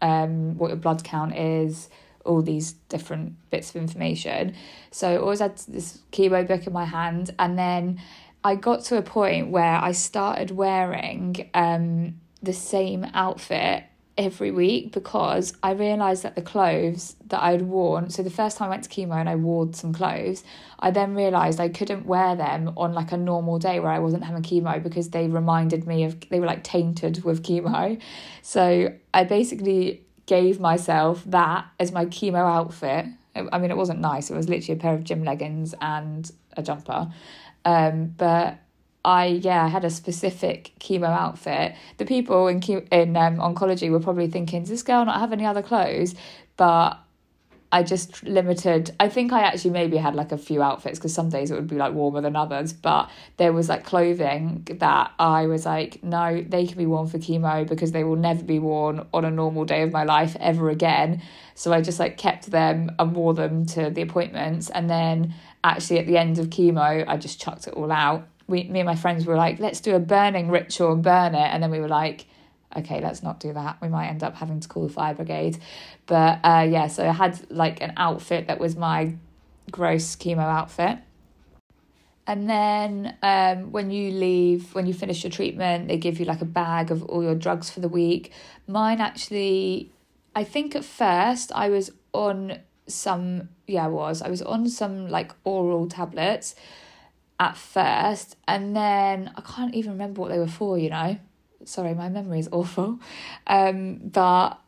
um, 0.00 0.56
what 0.58 0.68
your 0.68 0.76
blood 0.76 1.04
count 1.04 1.36
is, 1.36 1.88
all 2.24 2.42
these 2.42 2.72
different 2.88 3.34
bits 3.50 3.70
of 3.70 3.76
information. 3.76 4.54
So 4.90 5.12
I 5.12 5.16
always 5.16 5.40
had 5.40 5.56
this 5.68 6.00
chemo 6.12 6.46
book 6.46 6.66
in 6.66 6.72
my 6.72 6.84
hand, 6.84 7.34
and 7.38 7.58
then 7.58 8.00
I 8.42 8.54
got 8.54 8.84
to 8.84 8.96
a 8.96 9.02
point 9.02 9.50
where 9.50 9.76
I 9.76 9.92
started 9.92 10.50
wearing 10.50 11.50
um, 11.54 12.20
the 12.42 12.52
same 12.52 13.06
outfit 13.12 13.84
every 14.20 14.50
week 14.50 14.92
because 14.92 15.54
I 15.62 15.72
realised 15.72 16.24
that 16.24 16.34
the 16.36 16.42
clothes 16.42 17.16
that 17.28 17.42
I'd 17.42 17.62
worn, 17.62 18.10
so 18.10 18.22
the 18.22 18.28
first 18.30 18.58
time 18.58 18.66
I 18.66 18.70
went 18.70 18.84
to 18.84 18.90
chemo 18.90 19.18
and 19.18 19.30
I 19.30 19.36
wore 19.36 19.72
some 19.72 19.94
clothes, 19.94 20.44
I 20.78 20.90
then 20.90 21.14
realised 21.14 21.58
I 21.58 21.70
couldn't 21.70 22.04
wear 22.04 22.36
them 22.36 22.74
on 22.76 22.92
like 22.92 23.12
a 23.12 23.16
normal 23.16 23.58
day 23.58 23.80
where 23.80 23.90
I 23.90 23.98
wasn't 23.98 24.24
having 24.24 24.42
chemo 24.42 24.82
because 24.82 25.08
they 25.08 25.26
reminded 25.26 25.86
me 25.86 26.04
of, 26.04 26.20
they 26.28 26.38
were 26.38 26.46
like 26.46 26.62
tainted 26.62 27.24
with 27.24 27.42
chemo. 27.42 27.98
So 28.42 28.94
I 29.14 29.24
basically 29.24 30.02
gave 30.26 30.60
myself 30.60 31.24
that 31.24 31.64
as 31.80 31.90
my 31.90 32.04
chemo 32.04 32.46
outfit. 32.46 33.06
I 33.34 33.58
mean, 33.58 33.70
it 33.70 33.76
wasn't 33.76 34.00
nice. 34.00 34.30
It 34.30 34.36
was 34.36 34.50
literally 34.50 34.78
a 34.78 34.82
pair 34.82 34.92
of 34.92 35.02
gym 35.02 35.24
leggings 35.24 35.74
and 35.80 36.30
a 36.58 36.62
jumper. 36.62 37.10
Um, 37.64 38.14
but 38.18 38.58
I 39.04 39.26
yeah, 39.26 39.64
I 39.64 39.68
had 39.68 39.84
a 39.84 39.90
specific 39.90 40.72
chemo 40.78 41.08
outfit. 41.08 41.74
The 41.96 42.04
people 42.04 42.48
in 42.48 42.62
in 42.90 43.16
um, 43.16 43.36
oncology 43.36 43.90
were 43.90 44.00
probably 44.00 44.28
thinking, 44.28 44.60
"Does 44.62 44.70
this 44.70 44.82
girl 44.82 45.04
not 45.04 45.20
have 45.20 45.32
any 45.32 45.46
other 45.46 45.62
clothes?" 45.62 46.14
But 46.56 46.98
I 47.72 47.84
just 47.84 48.24
limited. 48.24 48.90
I 48.98 49.08
think 49.08 49.32
I 49.32 49.42
actually 49.42 49.70
maybe 49.70 49.96
had 49.96 50.16
like 50.16 50.32
a 50.32 50.38
few 50.38 50.60
outfits 50.60 50.98
because 50.98 51.14
some 51.14 51.28
days 51.28 51.52
it 51.52 51.54
would 51.54 51.68
be 51.68 51.76
like 51.76 51.94
warmer 51.94 52.20
than 52.20 52.34
others, 52.34 52.72
but 52.72 53.08
there 53.36 53.52
was 53.52 53.68
like 53.68 53.84
clothing 53.84 54.66
that 54.80 55.12
I 55.20 55.46
was 55.46 55.66
like, 55.66 56.02
no, 56.02 56.42
they 56.42 56.66
can 56.66 56.76
be 56.76 56.86
worn 56.86 57.06
for 57.06 57.18
chemo 57.18 57.66
because 57.68 57.92
they 57.92 58.02
will 58.02 58.16
never 58.16 58.42
be 58.42 58.58
worn 58.58 59.06
on 59.14 59.24
a 59.24 59.30
normal 59.30 59.64
day 59.64 59.82
of 59.82 59.92
my 59.92 60.02
life 60.02 60.36
ever 60.40 60.68
again. 60.68 61.22
So 61.54 61.72
I 61.72 61.80
just 61.80 62.00
like 62.00 62.16
kept 62.16 62.50
them 62.50 62.90
and 62.98 63.14
wore 63.14 63.34
them 63.34 63.66
to 63.66 63.88
the 63.88 64.02
appointments. 64.02 64.68
And 64.70 64.90
then 64.90 65.34
actually 65.62 66.00
at 66.00 66.06
the 66.08 66.18
end 66.18 66.40
of 66.40 66.48
chemo, 66.48 67.04
I 67.06 67.16
just 67.18 67.40
chucked 67.40 67.68
it 67.68 67.74
all 67.74 67.92
out. 67.92 68.26
We, 68.50 68.64
me 68.64 68.80
and 68.80 68.86
my 68.86 68.96
friends 68.96 69.24
were 69.24 69.36
like, 69.36 69.60
let's 69.60 69.80
do 69.80 69.94
a 69.94 70.00
burning 70.00 70.50
ritual 70.50 70.92
and 70.92 71.02
burn 71.02 71.34
it. 71.34 71.48
And 71.52 71.62
then 71.62 71.70
we 71.70 71.80
were 71.80 71.88
like, 71.88 72.26
okay, 72.76 73.00
let's 73.00 73.22
not 73.22 73.40
do 73.40 73.52
that. 73.52 73.78
We 73.80 73.88
might 73.88 74.08
end 74.08 74.22
up 74.22 74.34
having 74.36 74.60
to 74.60 74.68
call 74.68 74.86
the 74.86 74.92
fire 74.92 75.14
brigade. 75.14 75.58
But 76.06 76.40
uh, 76.44 76.66
yeah, 76.68 76.88
so 76.88 77.08
I 77.08 77.12
had 77.12 77.40
like 77.50 77.80
an 77.80 77.92
outfit 77.96 78.48
that 78.48 78.58
was 78.58 78.76
my 78.76 79.14
gross 79.70 80.16
chemo 80.16 80.42
outfit. 80.42 80.98
And 82.26 82.48
then 82.48 83.16
um, 83.22 83.72
when 83.72 83.90
you 83.90 84.12
leave, 84.12 84.74
when 84.74 84.86
you 84.86 84.94
finish 84.94 85.24
your 85.24 85.32
treatment, 85.32 85.88
they 85.88 85.96
give 85.96 86.20
you 86.20 86.26
like 86.26 86.40
a 86.40 86.44
bag 86.44 86.90
of 86.90 87.02
all 87.04 87.22
your 87.22 87.34
drugs 87.34 87.70
for 87.70 87.80
the 87.80 87.88
week. 87.88 88.32
Mine 88.68 89.00
actually, 89.00 89.90
I 90.34 90.44
think 90.44 90.76
at 90.76 90.84
first 90.84 91.50
I 91.52 91.70
was 91.70 91.90
on 92.12 92.58
some, 92.86 93.48
yeah, 93.66 93.86
I 93.86 93.88
was. 93.88 94.22
I 94.22 94.28
was 94.28 94.42
on 94.42 94.68
some 94.68 95.08
like 95.08 95.32
oral 95.44 95.88
tablets 95.88 96.54
at 97.40 97.56
first. 97.56 98.36
And 98.46 98.76
then 98.76 99.32
I 99.36 99.40
can't 99.40 99.74
even 99.74 99.92
remember 99.92 100.20
what 100.20 100.30
they 100.30 100.38
were 100.38 100.46
for, 100.46 100.78
you 100.78 100.90
know 100.90 101.18
sorry, 101.64 101.94
my 101.94 102.08
memory 102.08 102.38
is 102.38 102.48
awful. 102.52 102.98
Um, 103.46 103.96
but 104.04 104.58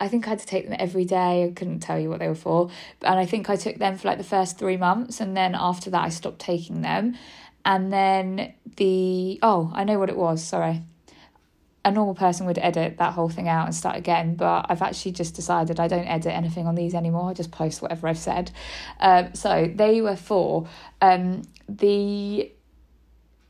I 0.00 0.08
think 0.08 0.26
I 0.26 0.30
had 0.30 0.40
to 0.40 0.46
take 0.46 0.68
them 0.68 0.76
every 0.78 1.04
day. 1.04 1.44
I 1.44 1.52
couldn't 1.52 1.80
tell 1.80 1.98
you 1.98 2.08
what 2.08 2.18
they 2.18 2.28
were 2.28 2.34
for. 2.34 2.70
And 3.02 3.18
I 3.18 3.26
think 3.26 3.48
I 3.48 3.56
took 3.56 3.76
them 3.76 3.96
for 3.96 4.08
like 4.08 4.18
the 4.18 4.24
first 4.24 4.58
three 4.58 4.76
months. 4.76 5.20
And 5.20 5.36
then 5.36 5.54
after 5.54 5.90
that, 5.90 6.04
I 6.04 6.08
stopped 6.08 6.40
taking 6.40 6.82
them. 6.82 7.16
And 7.64 7.92
then 7.92 8.54
the, 8.76 9.38
oh, 9.42 9.72
I 9.74 9.84
know 9.84 9.98
what 9.98 10.10
it 10.10 10.16
was. 10.16 10.44
Sorry. 10.44 10.82
a 11.86 11.90
normal 11.90 12.14
person 12.14 12.46
would 12.46 12.58
edit 12.58 12.98
that 12.98 13.12
whole 13.12 13.28
thing 13.28 13.48
out 13.48 13.66
and 13.66 13.74
start 13.74 13.96
again, 13.96 14.34
but 14.34 14.66
I've 14.68 14.82
actually 14.82 15.12
just 15.12 15.34
decided 15.34 15.78
I 15.78 15.88
don't 15.88 16.06
edit 16.06 16.32
anything 16.32 16.66
on 16.66 16.74
these 16.74 16.94
anymore. 16.94 17.30
I 17.30 17.34
just 17.34 17.50
post 17.50 17.80
whatever 17.80 18.08
I've 18.08 18.18
said. 18.18 18.50
Um, 19.00 19.34
so 19.34 19.70
they 19.74 20.00
were 20.00 20.16
for 20.16 20.66
um, 21.00 21.42
the 21.68 22.50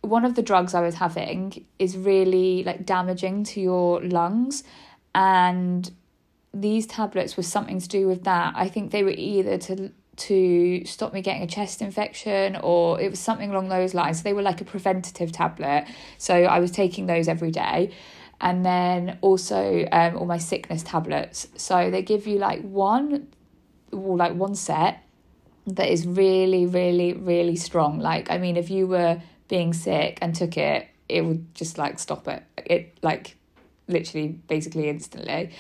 one 0.01 0.25
of 0.25 0.35
the 0.35 0.43
drugs 0.43 0.75
I 0.75 0.81
was 0.81 0.97
having 0.97 1.65
is 1.79 1.97
really 1.97 2.63
like 2.63 2.85
damaging 2.85 3.45
to 3.45 3.61
your 3.61 4.03
lungs, 4.03 4.65
and 5.15 5.91
these 6.53 6.87
tablets 6.87 7.37
were 7.37 7.43
something 7.43 7.81
to 7.81 7.89
do 7.89 8.07
with 8.07 8.25
that. 8.25 8.55
I 8.57 8.69
think 8.69 8.93
they 8.93 9.03
were 9.03 9.11
either 9.17 9.59
to 9.59 9.91
to 10.17 10.85
stop 10.85 11.13
me 11.13 11.21
getting 11.21 11.43
a 11.43 11.47
chest 11.47 11.83
infection 11.83 12.57
or 12.57 13.01
it 13.01 13.11
was 13.11 13.19
something 13.19 13.51
along 13.51 13.69
those 13.69 13.95
lines. 13.95 14.19
So 14.19 14.23
they 14.23 14.33
were 14.33 14.43
like 14.43 14.61
a 14.61 14.65
preventative 14.65 15.33
tablet. 15.33 15.87
So 16.19 16.35
I 16.35 16.61
was 16.61 16.71
taking 16.71 17.07
those 17.07 17.29
every 17.29 17.51
day. 17.51 17.93
And 18.41 18.65
then 18.65 19.19
also 19.23 19.89
um, 19.91 20.17
all 20.17 20.27
my 20.27 20.39
sickness 20.39 20.83
tablets. 20.83 21.49
So 21.57 21.91
they 21.91 22.03
give 22.03 22.27
you 22.27 22.39
like 22.39 22.61
one, 22.63 23.29
or 23.91 24.17
like 24.17 24.35
one 24.35 24.55
set 24.55 25.04
that 25.67 25.91
is 25.91 26.07
really, 26.07 26.67
really, 26.67 27.15
really 27.15 27.57
strong. 27.57 27.99
Like, 27.99 28.31
I 28.31 28.39
mean, 28.39 28.57
if 28.57 28.71
you 28.71 28.87
were 28.87 29.21
being 29.49 29.73
sick 29.73 30.19
and 30.21 30.35
took 30.35 30.57
it, 30.57 30.89
it 31.09 31.25
would 31.25 31.55
just 31.55 31.79
like 31.79 31.99
stop 31.99 32.29
it. 32.29 32.43
It 32.57 32.99
like 33.03 33.37
literally 33.89 34.29
basically 34.29 34.89
instantly. 34.89 35.51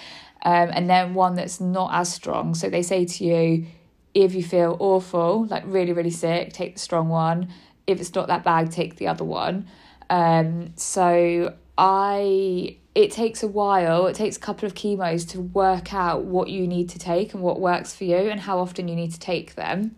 Um, 0.45 0.71
and 0.73 0.88
then 0.90 1.14
one 1.14 1.37
that's 1.37 1.61
not 1.61 1.90
as 1.95 2.12
strong. 2.12 2.55
So 2.55 2.69
they 2.69 2.83
say 2.83 3.07
to 3.07 3.25
you, 3.25 3.67
if 4.12 4.35
you 4.35 4.43
feel 4.43 4.77
awful, 4.79 5.47
like 5.47 5.64
really, 5.67 5.93
really 5.93 6.11
sick, 6.11 6.53
take 6.53 6.75
the 6.75 6.81
strong 6.81 7.09
one. 7.09 7.49
If 7.87 8.01
it's 8.01 8.14
not 8.14 8.29
that 8.29 8.45
bad, 8.45 8.71
take 8.71 8.97
the 8.97 9.09
other 9.09 9.25
one. 9.25 9.67
Um, 10.11 10.77
so 10.77 11.55
I 11.77 12.77
it 12.94 13.11
takes 13.11 13.42
a 13.42 13.48
while, 13.48 14.07
it 14.07 14.14
takes 14.14 14.37
a 14.37 14.40
couple 14.40 14.66
of 14.66 14.74
chemos 14.74 15.24
to 15.26 15.40
work 15.40 15.92
out 15.92 16.24
what 16.24 16.48
you 16.48 16.66
need 16.66 16.88
to 16.90 16.98
take 16.98 17.35
and 17.35 17.42
what 17.42 17.61
works 17.61 17.94
for 17.94 18.04
you 18.04 18.16
and 18.16 18.40
how 18.40 18.59
often 18.61 18.87
you 18.87 18.94
need 18.94 19.12
to 19.12 19.18
take 19.18 19.57
them. 19.57 19.96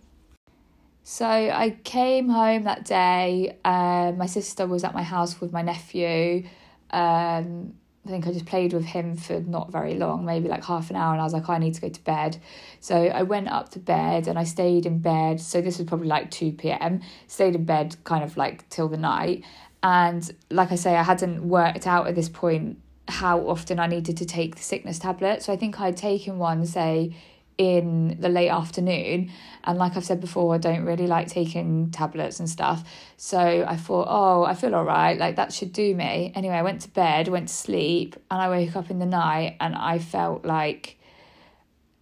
So 1.02 1.26
I 1.26 1.76
came 1.84 2.28
home 2.28 2.64
that 2.64 2.84
day. 2.84 3.58
Uh, 3.64 4.12
my 4.16 4.26
sister 4.26 4.66
was 4.66 4.82
at 4.82 4.94
my 4.94 5.02
house 5.02 5.40
with 5.40 5.52
my 5.52 5.62
nephew. 5.62 6.48
Um, 6.90 7.74
I 8.06 8.08
think 8.08 8.26
I 8.26 8.32
just 8.32 8.46
played 8.46 8.72
with 8.72 8.84
him 8.84 9.16
for 9.16 9.40
not 9.40 9.70
very 9.70 9.94
long, 9.94 10.24
maybe 10.24 10.48
like 10.48 10.64
half 10.64 10.90
an 10.90 10.96
hour, 10.96 11.12
and 11.12 11.20
I 11.20 11.24
was 11.24 11.32
like, 11.32 11.48
oh, 11.48 11.52
I 11.52 11.58
need 11.58 11.74
to 11.74 11.80
go 11.80 11.88
to 11.88 12.04
bed. 12.04 12.38
So 12.80 12.96
I 12.96 13.24
went 13.24 13.48
up 13.48 13.68
to 13.70 13.78
bed 13.78 14.26
and 14.26 14.38
I 14.38 14.44
stayed 14.44 14.86
in 14.86 15.00
bed. 15.00 15.40
So 15.40 15.60
this 15.60 15.78
was 15.78 15.86
probably 15.86 16.08
like 16.08 16.30
2 16.30 16.52
p.m. 16.52 17.02
Stayed 17.26 17.54
in 17.56 17.64
bed 17.64 17.96
kind 18.04 18.24
of 18.24 18.36
like 18.36 18.68
till 18.68 18.88
the 18.88 18.96
night. 18.96 19.44
And 19.82 20.28
like 20.50 20.72
I 20.72 20.76
say, 20.76 20.96
I 20.96 21.02
hadn't 21.02 21.46
worked 21.46 21.86
out 21.86 22.06
at 22.06 22.14
this 22.14 22.28
point 22.28 22.78
how 23.08 23.40
often 23.48 23.78
I 23.78 23.86
needed 23.86 24.16
to 24.18 24.24
take 24.24 24.56
the 24.56 24.62
sickness 24.62 24.98
tablet. 24.98 25.42
So 25.42 25.52
I 25.52 25.56
think 25.56 25.80
I'd 25.80 25.96
taken 25.96 26.38
one, 26.38 26.66
say, 26.66 27.14
in 27.58 28.16
the 28.20 28.28
late 28.28 28.50
afternoon. 28.50 29.30
And 29.64 29.78
like 29.78 29.96
I've 29.96 30.04
said 30.04 30.20
before, 30.20 30.54
I 30.54 30.58
don't 30.58 30.84
really 30.84 31.06
like 31.06 31.28
taking 31.28 31.90
tablets 31.90 32.38
and 32.38 32.48
stuff. 32.48 32.84
So 33.16 33.64
I 33.66 33.76
thought, 33.76 34.08
oh, 34.10 34.44
I 34.44 34.54
feel 34.54 34.74
all 34.74 34.84
right. 34.84 35.18
Like 35.18 35.36
that 35.36 35.52
should 35.52 35.72
do 35.72 35.94
me. 35.94 36.32
Anyway, 36.34 36.54
I 36.54 36.62
went 36.62 36.82
to 36.82 36.88
bed, 36.90 37.28
went 37.28 37.48
to 37.48 37.54
sleep, 37.54 38.16
and 38.30 38.40
I 38.40 38.48
woke 38.48 38.76
up 38.76 38.90
in 38.90 38.98
the 38.98 39.06
night 39.06 39.56
and 39.60 39.74
I 39.74 39.98
felt 39.98 40.44
like 40.44 40.98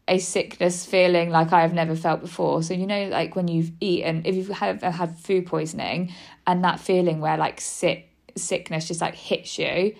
a 0.07 0.19
sickness 0.19 0.85
feeling 0.85 1.31
like 1.31 1.53
I 1.53 1.62
have 1.62 1.73
never 1.73 1.97
felt 1.97 2.21
before. 2.21 2.62
So 2.62 2.75
you 2.75 2.87
know, 2.87 3.09
like 3.09 3.37
when 3.37 3.49
you've 3.49 3.73
eaten, 3.81 4.23
if 4.25 4.35
you've 4.35 4.49
had 4.49 4.83
uh, 4.83 4.90
had 4.90 5.17
food 5.19 5.47
poisoning, 5.47 6.12
and 6.47 6.64
that 6.64 6.81
feeling 6.81 7.21
where 7.21 7.37
like 7.37 7.61
sick 7.61 8.11
sickness 8.37 8.88
just 8.88 9.01
like 9.01 9.14
hits 9.14 9.59
you, 9.59 9.95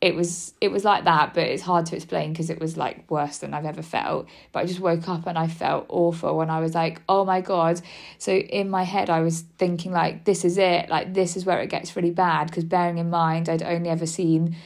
it 0.00 0.14
was 0.14 0.54
it 0.62 0.68
was 0.68 0.82
like 0.82 1.04
that 1.04 1.34
but 1.34 1.42
it's 1.42 1.62
hard 1.62 1.84
to 1.84 1.94
explain 1.94 2.32
because 2.32 2.48
it 2.48 2.58
was 2.58 2.76
like 2.76 3.10
worse 3.10 3.38
than 3.38 3.52
I've 3.52 3.66
ever 3.66 3.82
felt. 3.82 4.28
But 4.52 4.60
I 4.60 4.66
just 4.66 4.80
woke 4.80 5.08
up 5.08 5.26
and 5.26 5.36
I 5.36 5.46
felt 5.46 5.86
awful 5.88 6.36
when 6.38 6.48
I 6.48 6.60
was 6.60 6.74
like 6.74 7.02
oh 7.08 7.24
my 7.24 7.40
god. 7.42 7.80
So 8.18 8.32
in 8.32 8.70
my 8.70 8.84
head 8.84 9.10
I 9.10 9.20
was 9.20 9.42
thinking 9.58 9.92
like 9.92 10.24
this 10.24 10.44
is 10.44 10.56
it. 10.56 10.88
Like 10.88 11.12
this 11.12 11.36
is 11.36 11.44
where 11.44 11.60
it 11.60 11.68
gets 11.68 11.96
really 11.96 12.10
bad. 12.10 12.46
Because 12.46 12.64
bearing 12.64 12.96
in 12.96 13.10
mind 13.10 13.48
I'd 13.48 13.62
only 13.62 13.90
ever 13.90 14.06
seen 14.06 14.56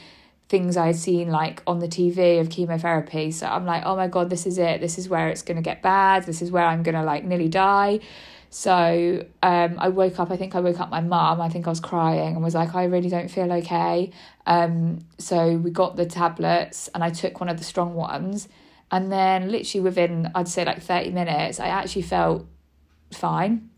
things 0.47 0.77
I'd 0.77 0.95
seen 0.95 1.29
like 1.29 1.61
on 1.67 1.79
the 1.79 1.87
TV 1.87 2.39
of 2.39 2.49
chemotherapy. 2.49 3.31
So 3.31 3.45
I'm 3.45 3.65
like 3.65 3.83
oh 3.85 3.97
my 3.97 4.07
god 4.07 4.29
this 4.29 4.45
is 4.45 4.57
it. 4.57 4.79
This 4.79 4.97
is 4.97 5.09
where 5.09 5.27
it's 5.27 5.41
going 5.41 5.57
to 5.57 5.63
get 5.63 5.81
bad. 5.81 6.25
This 6.25 6.41
is 6.41 6.49
where 6.49 6.65
I'm 6.65 6.81
going 6.81 6.95
to 6.95 7.03
like 7.03 7.25
nearly 7.25 7.49
die 7.49 7.99
so 8.49 9.25
um, 9.43 9.75
I 9.77 9.89
woke 9.89 10.19
up, 10.19 10.31
I 10.31 10.37
think 10.37 10.55
I 10.55 10.59
woke 10.59 10.79
up 10.79 10.89
my 10.89 11.01
mum, 11.01 11.41
I 11.41 11.49
think 11.49 11.67
I 11.67 11.69
was 11.69 11.79
crying 11.79 12.35
and 12.35 12.43
was 12.43 12.55
like, 12.55 12.73
I 12.75 12.85
really 12.85 13.09
don't 13.09 13.29
feel 13.29 13.51
okay. 13.51 14.11
Um, 14.45 14.99
so 15.17 15.57
we 15.57 15.71
got 15.71 15.95
the 15.95 16.05
tablets 16.05 16.87
and 16.93 17.03
I 17.03 17.09
took 17.09 17.39
one 17.39 17.49
of 17.49 17.57
the 17.57 17.63
strong 17.63 17.93
ones. 17.93 18.47
And 18.91 19.11
then, 19.11 19.51
literally 19.51 19.83
within, 19.83 20.31
I'd 20.35 20.47
say 20.47 20.63
like 20.63 20.81
30 20.81 21.11
minutes, 21.11 21.59
I 21.59 21.67
actually 21.67 22.03
felt 22.03 22.45
fine. 23.11 23.69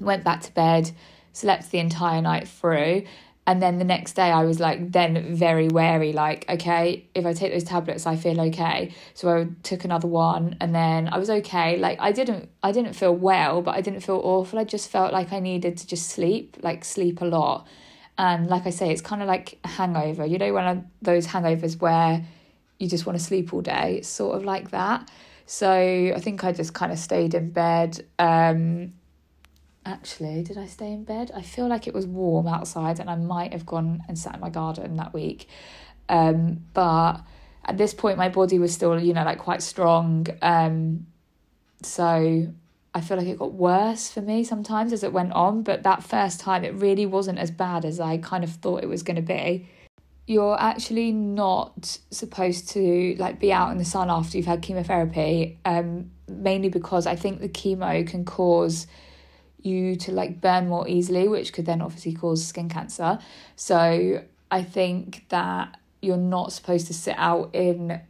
Went 0.00 0.24
back 0.24 0.40
to 0.42 0.52
bed, 0.52 0.92
slept 1.32 1.70
the 1.70 1.78
entire 1.78 2.22
night 2.22 2.48
through 2.48 3.04
and 3.46 3.60
then 3.60 3.78
the 3.78 3.84
next 3.84 4.12
day 4.12 4.30
i 4.30 4.44
was 4.44 4.60
like 4.60 4.92
then 4.92 5.34
very 5.34 5.68
wary 5.68 6.12
like 6.12 6.44
okay 6.48 7.04
if 7.14 7.26
i 7.26 7.32
take 7.32 7.52
those 7.52 7.64
tablets 7.64 8.06
i 8.06 8.16
feel 8.16 8.40
okay. 8.40 8.92
So 9.14 9.28
i 9.28 9.46
took 9.62 9.84
another 9.84 10.08
one 10.08 10.56
and 10.60 10.74
then 10.74 11.08
i 11.08 11.18
was 11.18 11.30
okay. 11.30 11.78
Like 11.78 11.98
i 12.00 12.12
didn't 12.12 12.48
i 12.62 12.72
didn't 12.72 12.94
feel 12.94 13.14
well 13.14 13.62
but 13.62 13.74
i 13.74 13.80
didn't 13.80 14.00
feel 14.00 14.20
awful. 14.22 14.58
I 14.58 14.64
just 14.64 14.90
felt 14.90 15.12
like 15.12 15.32
i 15.32 15.40
needed 15.40 15.76
to 15.78 15.86
just 15.86 16.10
sleep 16.10 16.56
like 16.62 16.84
sleep 16.84 17.20
a 17.20 17.24
lot. 17.24 17.66
And 18.16 18.46
like 18.46 18.66
i 18.66 18.70
say 18.70 18.90
it's 18.92 19.02
kind 19.02 19.22
of 19.22 19.28
like 19.28 19.58
a 19.64 19.68
hangover. 19.68 20.24
You 20.24 20.38
know 20.38 20.52
one 20.52 20.66
of 20.66 20.84
those 21.00 21.26
hangovers 21.26 21.80
where 21.80 22.24
you 22.78 22.88
just 22.88 23.06
want 23.06 23.18
to 23.18 23.24
sleep 23.24 23.52
all 23.52 23.60
day? 23.62 23.96
It's 23.98 24.08
sort 24.08 24.36
of 24.36 24.44
like 24.44 24.70
that. 24.70 25.10
So 25.46 25.68
i 25.70 26.20
think 26.20 26.44
i 26.44 26.52
just 26.52 26.72
kind 26.74 26.92
of 26.92 26.98
stayed 26.98 27.34
in 27.34 27.50
bed 27.50 28.06
um 28.18 28.92
actually, 29.84 30.42
did 30.42 30.58
I 30.58 30.66
stay 30.66 30.92
in 30.92 31.04
bed? 31.04 31.30
I 31.34 31.42
feel 31.42 31.68
like 31.68 31.86
it 31.86 31.94
was 31.94 32.06
warm 32.06 32.46
outside 32.46 33.00
and 33.00 33.10
I 33.10 33.16
might 33.16 33.52
have 33.52 33.66
gone 33.66 34.02
and 34.08 34.18
sat 34.18 34.34
in 34.34 34.40
my 34.40 34.50
garden 34.50 34.96
that 34.96 35.12
week. 35.12 35.48
Um, 36.08 36.64
but 36.74 37.20
at 37.64 37.78
this 37.78 37.94
point, 37.94 38.18
my 38.18 38.28
body 38.28 38.58
was 38.58 38.72
still, 38.72 38.98
you 38.98 39.12
know, 39.12 39.24
like 39.24 39.38
quite 39.38 39.62
strong. 39.62 40.26
Um, 40.40 41.06
so 41.82 42.52
I 42.94 43.00
feel 43.00 43.16
like 43.16 43.26
it 43.26 43.38
got 43.38 43.54
worse 43.54 44.10
for 44.10 44.20
me 44.20 44.44
sometimes 44.44 44.92
as 44.92 45.02
it 45.02 45.12
went 45.12 45.32
on. 45.32 45.62
But 45.62 45.82
that 45.84 46.02
first 46.02 46.40
time, 46.40 46.64
it 46.64 46.74
really 46.74 47.06
wasn't 47.06 47.38
as 47.38 47.50
bad 47.50 47.84
as 47.84 48.00
I 48.00 48.18
kind 48.18 48.44
of 48.44 48.50
thought 48.50 48.82
it 48.82 48.88
was 48.88 49.02
going 49.02 49.16
to 49.16 49.22
be. 49.22 49.68
You're 50.26 50.60
actually 50.60 51.12
not 51.12 51.98
supposed 52.10 52.68
to 52.70 53.16
like 53.18 53.40
be 53.40 53.52
out 53.52 53.72
in 53.72 53.78
the 53.78 53.84
sun 53.84 54.08
after 54.08 54.36
you've 54.36 54.46
had 54.46 54.62
chemotherapy, 54.62 55.58
um, 55.64 56.10
mainly 56.28 56.68
because 56.68 57.06
I 57.06 57.16
think 57.16 57.40
the 57.40 57.48
chemo 57.48 58.06
can 58.06 58.24
cause 58.24 58.86
you 59.64 59.96
to 59.96 60.12
like 60.12 60.40
burn 60.40 60.68
more 60.68 60.88
easily, 60.88 61.28
which 61.28 61.52
could 61.52 61.66
then 61.66 61.80
obviously 61.80 62.12
cause 62.12 62.46
skin 62.46 62.68
cancer. 62.68 63.18
So 63.56 64.22
I 64.50 64.62
think 64.62 65.26
that 65.28 65.78
you're 66.00 66.16
not 66.16 66.52
supposed 66.52 66.86
to 66.88 66.94
sit 66.94 67.14
out 67.16 67.54
in 67.54 68.00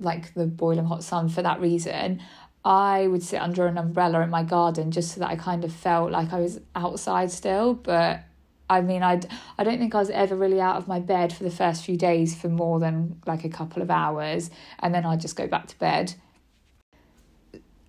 like 0.00 0.34
the 0.34 0.46
boiling 0.46 0.86
hot 0.86 1.04
sun 1.04 1.28
for 1.28 1.42
that 1.42 1.60
reason. 1.60 2.20
I 2.64 3.06
would 3.08 3.22
sit 3.22 3.40
under 3.40 3.66
an 3.66 3.76
umbrella 3.76 4.22
in 4.22 4.30
my 4.30 4.42
garden 4.42 4.90
just 4.90 5.12
so 5.12 5.20
that 5.20 5.28
I 5.28 5.36
kind 5.36 5.64
of 5.64 5.72
felt 5.72 6.10
like 6.10 6.32
I 6.32 6.40
was 6.40 6.60
outside 6.74 7.30
still. 7.30 7.74
But 7.74 8.24
I 8.68 8.80
mean, 8.80 9.02
I 9.02 9.20
I 9.58 9.64
don't 9.64 9.78
think 9.78 9.94
I 9.94 9.98
was 9.98 10.10
ever 10.10 10.34
really 10.34 10.60
out 10.60 10.76
of 10.76 10.88
my 10.88 10.98
bed 10.98 11.32
for 11.32 11.44
the 11.44 11.50
first 11.50 11.84
few 11.84 11.96
days 11.96 12.34
for 12.34 12.48
more 12.48 12.80
than 12.80 13.20
like 13.26 13.44
a 13.44 13.50
couple 13.50 13.82
of 13.82 13.90
hours, 13.90 14.50
and 14.78 14.94
then 14.94 15.04
I'd 15.04 15.20
just 15.20 15.36
go 15.36 15.46
back 15.46 15.66
to 15.68 15.78
bed. 15.78 16.14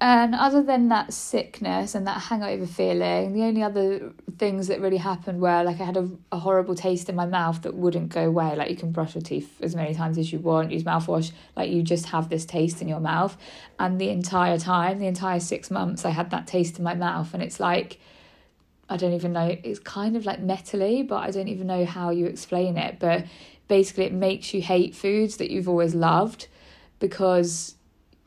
And 0.08 0.36
other 0.36 0.62
than 0.62 0.90
that 0.90 1.14
sickness 1.14 1.96
and 1.96 2.06
that 2.06 2.22
hangover 2.22 2.68
feeling, 2.68 3.34
the 3.34 3.42
only 3.42 3.64
other 3.64 4.14
things 4.38 4.68
that 4.68 4.80
really 4.80 4.98
happened 4.98 5.42
were 5.42 5.64
like 5.64 5.82
I 5.82 5.84
had 5.84 5.98
a, 5.98 6.08
a 6.32 6.38
horrible 6.38 6.76
taste 6.76 7.10
in 7.10 7.16
my 7.16 7.26
mouth 7.26 7.64
that 7.64 7.74
wouldn't 7.74 8.10
go 8.10 8.28
away. 8.28 8.56
Like 8.56 8.70
you 8.70 8.76
can 8.76 8.92
brush 8.92 9.16
your 9.16 9.24
teeth 9.24 9.60
as 9.64 9.76
many 9.76 9.96
times 9.96 10.20
as 10.20 10.32
you 10.32 10.38
want, 10.38 10.70
use 10.70 10.84
mouthwash, 10.84 11.32
like 11.56 11.72
you 11.72 11.82
just 11.82 12.06
have 12.06 12.30
this 12.30 12.46
taste 12.46 12.84
in 12.84 12.88
your 12.88 13.00
mouth. 13.00 13.36
And 13.80 14.00
the 14.00 14.10
entire 14.10 14.60
time, 14.60 15.00
the 15.00 15.08
entire 15.08 15.40
six 15.40 15.72
months, 15.72 16.06
I 16.06 16.12
had 16.12 16.30
that 16.30 16.46
taste 16.46 16.78
in 16.78 16.84
my 16.84 16.94
mouth. 16.94 17.34
And 17.34 17.42
it's 17.42 17.60
like, 17.60 18.00
I 18.88 18.98
don't 18.98 19.14
even 19.14 19.34
know, 19.34 19.58
it's 19.64 19.80
kind 19.80 20.16
of 20.16 20.24
like 20.24 20.40
metally, 20.40 21.08
but 21.08 21.24
I 21.24 21.32
don't 21.32 21.48
even 21.48 21.66
know 21.66 21.84
how 21.84 22.12
you 22.12 22.28
explain 22.28 22.78
it. 22.78 23.00
But 23.00 23.26
basically, 23.68 24.04
it 24.04 24.14
makes 24.14 24.54
you 24.54 24.62
hate 24.62 24.94
foods 24.94 25.38
that 25.38 25.50
you've 25.50 25.68
always 25.68 25.96
loved 25.96 26.48
because 27.00 27.74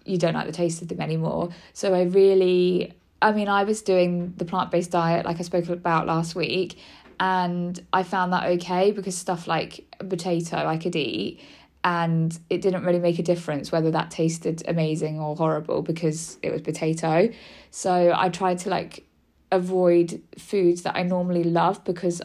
you 0.09 0.18
don't 0.18 0.35
like 0.35 0.47
the 0.47 0.53
taste 0.53 0.83
of 0.83 0.88
them 0.88 1.01
anymore. 1.01 1.51
So 1.73 1.94
I 1.94 2.03
really, 2.03 2.94
I 3.21 3.33
mean, 3.33 3.49
I 3.49 3.64
was 3.64 3.83
doing 3.83 4.35
the 4.37 4.44
plant 4.44 4.71
based 4.71 4.90
diet 4.90 5.27
like 5.27 5.38
I 5.38 5.42
spoke 5.42 5.68
about 5.68 6.07
last 6.07 6.35
week, 6.35 6.79
and 7.21 7.79
I 7.92 8.03
found 8.03 8.33
that 8.33 8.47
okay 8.47 8.90
because 8.90 9.16
stuff 9.16 9.47
like 9.47 9.85
potato 10.09 10.57
I 10.57 10.77
could 10.77 10.94
eat 10.94 11.40
and 11.85 12.38
it 12.51 12.61
didn't 12.61 12.85
really 12.85 12.99
make 12.99 13.18
a 13.18 13.23
difference 13.23 13.71
whether 13.71 13.90
that 13.90 14.11
tasted 14.11 14.62
amazing 14.68 15.21
or 15.21 15.37
horrible 15.37 15.83
because 15.83 16.38
it 16.42 16.53
was 16.53 16.61
potato. 16.61 17.29
So 17.71 18.12
I 18.14 18.29
tried 18.29 18.59
to 18.59 18.71
like 18.71 19.07
avoid 19.51 20.21
foods 20.37 20.83
that 20.83 20.97
I 20.97 21.03
normally 21.03 21.44
love 21.44 21.85
because 21.85 22.21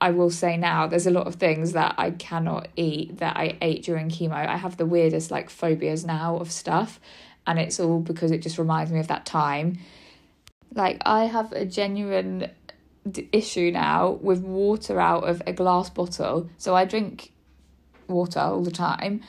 I 0.00 0.10
will 0.10 0.30
say 0.30 0.56
now, 0.56 0.86
there's 0.86 1.06
a 1.06 1.10
lot 1.10 1.26
of 1.26 1.36
things 1.36 1.72
that 1.72 1.94
I 1.98 2.12
cannot 2.12 2.68
eat 2.76 3.18
that 3.18 3.36
I 3.36 3.58
ate 3.60 3.82
during 3.82 4.08
chemo. 4.08 4.32
I 4.32 4.56
have 4.56 4.76
the 4.76 4.86
weirdest 4.86 5.30
like 5.30 5.50
phobias 5.50 6.04
now 6.04 6.36
of 6.36 6.52
stuff, 6.52 7.00
and 7.46 7.58
it's 7.58 7.80
all 7.80 8.00
because 8.00 8.30
it 8.30 8.42
just 8.42 8.58
reminds 8.58 8.92
me 8.92 9.00
of 9.00 9.08
that 9.08 9.26
time. 9.26 9.78
Like, 10.74 11.02
I 11.04 11.24
have 11.24 11.52
a 11.52 11.64
genuine 11.64 12.50
d- 13.10 13.28
issue 13.32 13.70
now 13.72 14.18
with 14.22 14.40
water 14.40 15.00
out 15.00 15.24
of 15.24 15.42
a 15.46 15.52
glass 15.52 15.90
bottle. 15.90 16.48
So 16.58 16.76
I 16.76 16.84
drink 16.84 17.32
water 18.06 18.40
all 18.40 18.62
the 18.62 18.70
time, 18.70 19.22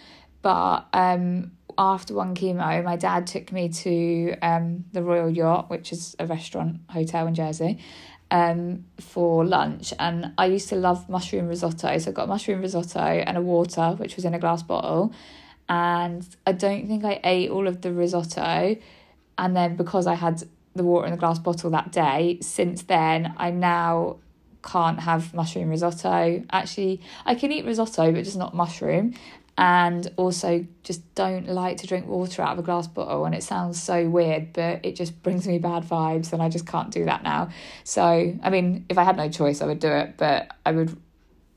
but 0.43 0.85
um, 0.93 1.51
after 1.79 2.13
one 2.13 2.35
chemo, 2.35 2.83
my 2.83 2.95
dad 2.95 3.25
took 3.25 3.51
me 3.51 3.69
to 3.69 4.35
um, 4.41 4.85
the 4.91 5.01
Royal 5.01 5.29
Yacht, 5.29 5.69
which 5.69 5.91
is 5.91 6.15
a 6.19 6.27
restaurant 6.27 6.81
hotel 6.89 7.25
in 7.25 7.33
Jersey, 7.33 7.79
um, 8.31 8.85
for 8.99 9.45
lunch. 9.45 9.93
And 9.99 10.33
I 10.37 10.45
used 10.45 10.69
to 10.69 10.75
love 10.75 11.09
mushroom 11.09 11.47
risotto. 11.47 11.97
So 11.97 12.11
I 12.11 12.13
got 12.13 12.27
mushroom 12.27 12.61
risotto 12.61 12.99
and 12.99 13.37
a 13.37 13.41
water, 13.41 13.91
which 13.97 14.15
was 14.15 14.25
in 14.25 14.33
a 14.33 14.39
glass 14.39 14.63
bottle. 14.63 15.13
And 15.67 16.27
I 16.45 16.51
don't 16.51 16.87
think 16.87 17.03
I 17.05 17.19
ate 17.23 17.49
all 17.49 17.67
of 17.67 17.81
the 17.81 17.93
risotto. 17.93 18.75
And 19.37 19.55
then 19.55 19.75
because 19.75 20.07
I 20.07 20.15
had 20.15 20.43
the 20.75 20.83
water 20.83 21.05
in 21.05 21.11
the 21.11 21.17
glass 21.17 21.39
bottle 21.39 21.69
that 21.71 21.91
day, 21.91 22.39
since 22.41 22.83
then, 22.83 23.33
I 23.37 23.51
now 23.51 24.17
can't 24.63 24.99
have 24.99 25.33
mushroom 25.33 25.69
risotto. 25.69 26.43
Actually, 26.51 27.01
I 27.25 27.35
can 27.35 27.51
eat 27.51 27.65
risotto, 27.65 28.11
but 28.11 28.23
just 28.23 28.37
not 28.37 28.53
mushroom 28.53 29.13
and 29.59 30.09
also 30.15 30.65
just 30.83 31.13
don't 31.15 31.49
like 31.49 31.75
to 31.75 31.85
drink 31.85 32.07
water 32.07 32.41
out 32.41 32.53
of 32.53 32.59
a 32.59 32.61
glass 32.61 32.87
bottle 32.87 33.25
and 33.25 33.35
it 33.35 33.43
sounds 33.43 33.79
so 33.79 34.09
weird 34.09 34.53
but 34.53 34.79
it 34.85 34.95
just 34.95 35.21
brings 35.21 35.45
me 35.45 35.59
bad 35.59 35.83
vibes 35.83 36.31
and 36.31 36.41
I 36.41 36.47
just 36.47 36.65
can't 36.65 36.89
do 36.91 37.03
that 37.05 37.23
now. 37.23 37.49
So 37.83 38.33
I 38.41 38.49
mean 38.49 38.85
if 38.87 38.97
I 38.97 39.03
had 39.03 39.17
no 39.17 39.29
choice 39.29 39.61
I 39.61 39.65
would 39.65 39.79
do 39.79 39.89
it 39.89 40.15
but 40.15 40.49
I 40.65 40.71
would 40.71 40.97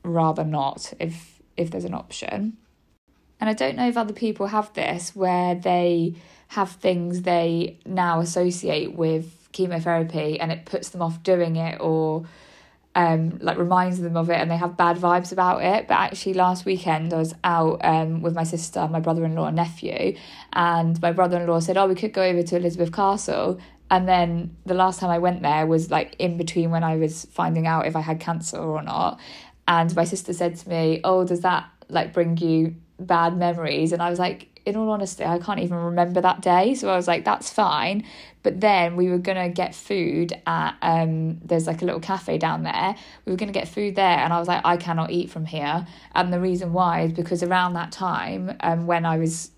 rather 0.03 0.43
not 0.43 0.91
if 0.99 1.41
if 1.55 1.71
there's 1.71 1.85
an 1.85 1.93
option. 1.93 2.57
And 3.39 3.49
I 3.49 3.53
don't 3.53 3.77
know 3.77 3.87
if 3.87 3.95
other 3.95 4.13
people 4.13 4.47
have 4.47 4.73
this 4.73 5.15
where 5.15 5.55
they 5.55 6.15
have 6.49 6.71
things 6.71 7.21
they 7.21 7.79
now 7.85 8.19
associate 8.19 8.95
with 8.95 9.47
chemotherapy 9.53 10.41
and 10.41 10.51
it 10.51 10.65
puts 10.65 10.89
them 10.89 11.01
off 11.01 11.23
doing 11.23 11.55
it 11.55 11.79
or 11.79 12.25
um, 12.95 13.39
like 13.41 13.57
reminds 13.57 13.99
them 13.99 14.15
of 14.15 14.29
it 14.29 14.35
and 14.35 14.51
they 14.51 14.57
have 14.57 14.77
bad 14.77 14.97
vibes 14.97 15.31
about 15.31 15.63
it. 15.63 15.87
But 15.87 15.95
actually, 15.95 16.35
last 16.35 16.65
weekend 16.65 17.13
I 17.13 17.17
was 17.17 17.33
out 17.43 17.81
um, 17.83 18.21
with 18.21 18.35
my 18.35 18.43
sister, 18.43 18.87
my 18.87 18.99
brother 18.99 19.25
in 19.25 19.35
law, 19.35 19.47
and 19.47 19.55
nephew, 19.55 20.15
and 20.53 21.01
my 21.01 21.11
brother 21.11 21.39
in 21.39 21.47
law 21.47 21.59
said, 21.59 21.77
"Oh, 21.77 21.87
we 21.87 21.95
could 21.95 22.13
go 22.13 22.23
over 22.23 22.43
to 22.43 22.55
Elizabeth 22.55 22.91
Castle." 22.91 23.59
And 23.89 24.07
then 24.07 24.55
the 24.65 24.73
last 24.73 24.99
time 24.99 25.09
I 25.09 25.19
went 25.19 25.41
there 25.41 25.67
was 25.67 25.91
like 25.91 26.15
in 26.17 26.37
between 26.37 26.71
when 26.71 26.83
I 26.83 26.95
was 26.97 27.25
finding 27.31 27.67
out 27.67 27.85
if 27.85 27.95
I 27.95 28.01
had 28.01 28.19
cancer 28.19 28.57
or 28.57 28.81
not. 28.81 29.19
And 29.67 29.95
my 29.95 30.03
sister 30.03 30.33
said 30.33 30.55
to 30.57 30.69
me, 30.69 31.01
"Oh, 31.03 31.23
does 31.25 31.41
that 31.41 31.65
like 31.89 32.13
bring 32.13 32.37
you 32.37 32.75
bad 32.99 33.37
memories?" 33.37 33.91
And 33.91 34.01
I 34.01 34.09
was 34.09 34.19
like, 34.19 34.52
in 34.65 34.75
all 34.77 34.89
honesty, 34.89 35.25
I 35.25 35.39
can't 35.39 35.59
even 35.59 35.77
remember 35.77 36.21
that 36.21 36.41
day. 36.41 36.73
So 36.75 36.89
I 36.89 36.95
was 36.95 37.07
like, 37.07 37.25
that's 37.25 37.51
fine. 37.51 38.05
But 38.43 38.61
then 38.61 38.95
we 38.95 39.09
were 39.09 39.17
gonna 39.17 39.49
get 39.49 39.75
food 39.75 40.33
at 40.45 40.75
um 40.81 41.39
there's 41.43 41.67
like 41.67 41.81
a 41.81 41.85
little 41.85 41.99
cafe 41.99 42.37
down 42.37 42.63
there. 42.63 42.95
We 43.25 43.31
were 43.31 43.37
gonna 43.37 43.51
get 43.51 43.67
food 43.67 43.95
there 43.95 44.17
and 44.19 44.31
I 44.31 44.39
was 44.39 44.47
like, 44.47 44.61
I 44.65 44.77
cannot 44.77 45.11
eat 45.11 45.29
from 45.29 45.45
here. 45.45 45.85
And 46.15 46.31
the 46.31 46.39
reason 46.39 46.73
why 46.73 47.01
is 47.01 47.13
because 47.13 47.43
around 47.43 47.73
that 47.73 47.91
time, 47.91 48.55
um 48.61 48.87
when 48.87 49.05
I 49.05 49.17
was 49.17 49.51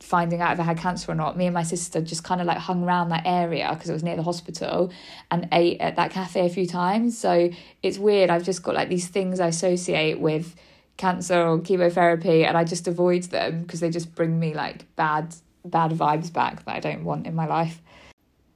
finding 0.00 0.40
out 0.40 0.54
if 0.54 0.60
I 0.60 0.64
had 0.64 0.78
cancer 0.78 1.12
or 1.12 1.14
not, 1.14 1.36
me 1.36 1.46
and 1.46 1.54
my 1.54 1.62
sister 1.62 2.00
just 2.00 2.24
kind 2.24 2.40
of 2.40 2.46
like 2.46 2.58
hung 2.58 2.82
around 2.82 3.10
that 3.10 3.22
area 3.26 3.68
because 3.72 3.90
it 3.90 3.92
was 3.92 4.02
near 4.02 4.16
the 4.16 4.22
hospital 4.22 4.90
and 5.30 5.48
ate 5.52 5.80
at 5.80 5.96
that 5.96 6.10
cafe 6.10 6.46
a 6.46 6.48
few 6.48 6.66
times. 6.66 7.16
So 7.16 7.50
it's 7.82 7.98
weird. 7.98 8.30
I've 8.30 8.44
just 8.44 8.62
got 8.62 8.74
like 8.74 8.88
these 8.88 9.08
things 9.08 9.40
I 9.40 9.48
associate 9.48 10.18
with 10.18 10.56
cancer 11.00 11.40
or 11.40 11.58
chemotherapy 11.58 12.44
and 12.44 12.56
I 12.58 12.64
just 12.64 12.86
avoid 12.86 13.24
them 13.24 13.62
because 13.62 13.80
they 13.80 13.88
just 13.88 14.14
bring 14.14 14.38
me 14.38 14.52
like 14.52 14.94
bad 14.96 15.34
bad 15.64 15.92
vibes 15.92 16.32
back 16.32 16.64
that 16.64 16.76
I 16.76 16.80
don't 16.80 17.04
want 17.04 17.26
in 17.26 17.34
my 17.34 17.46
life. 17.46 17.80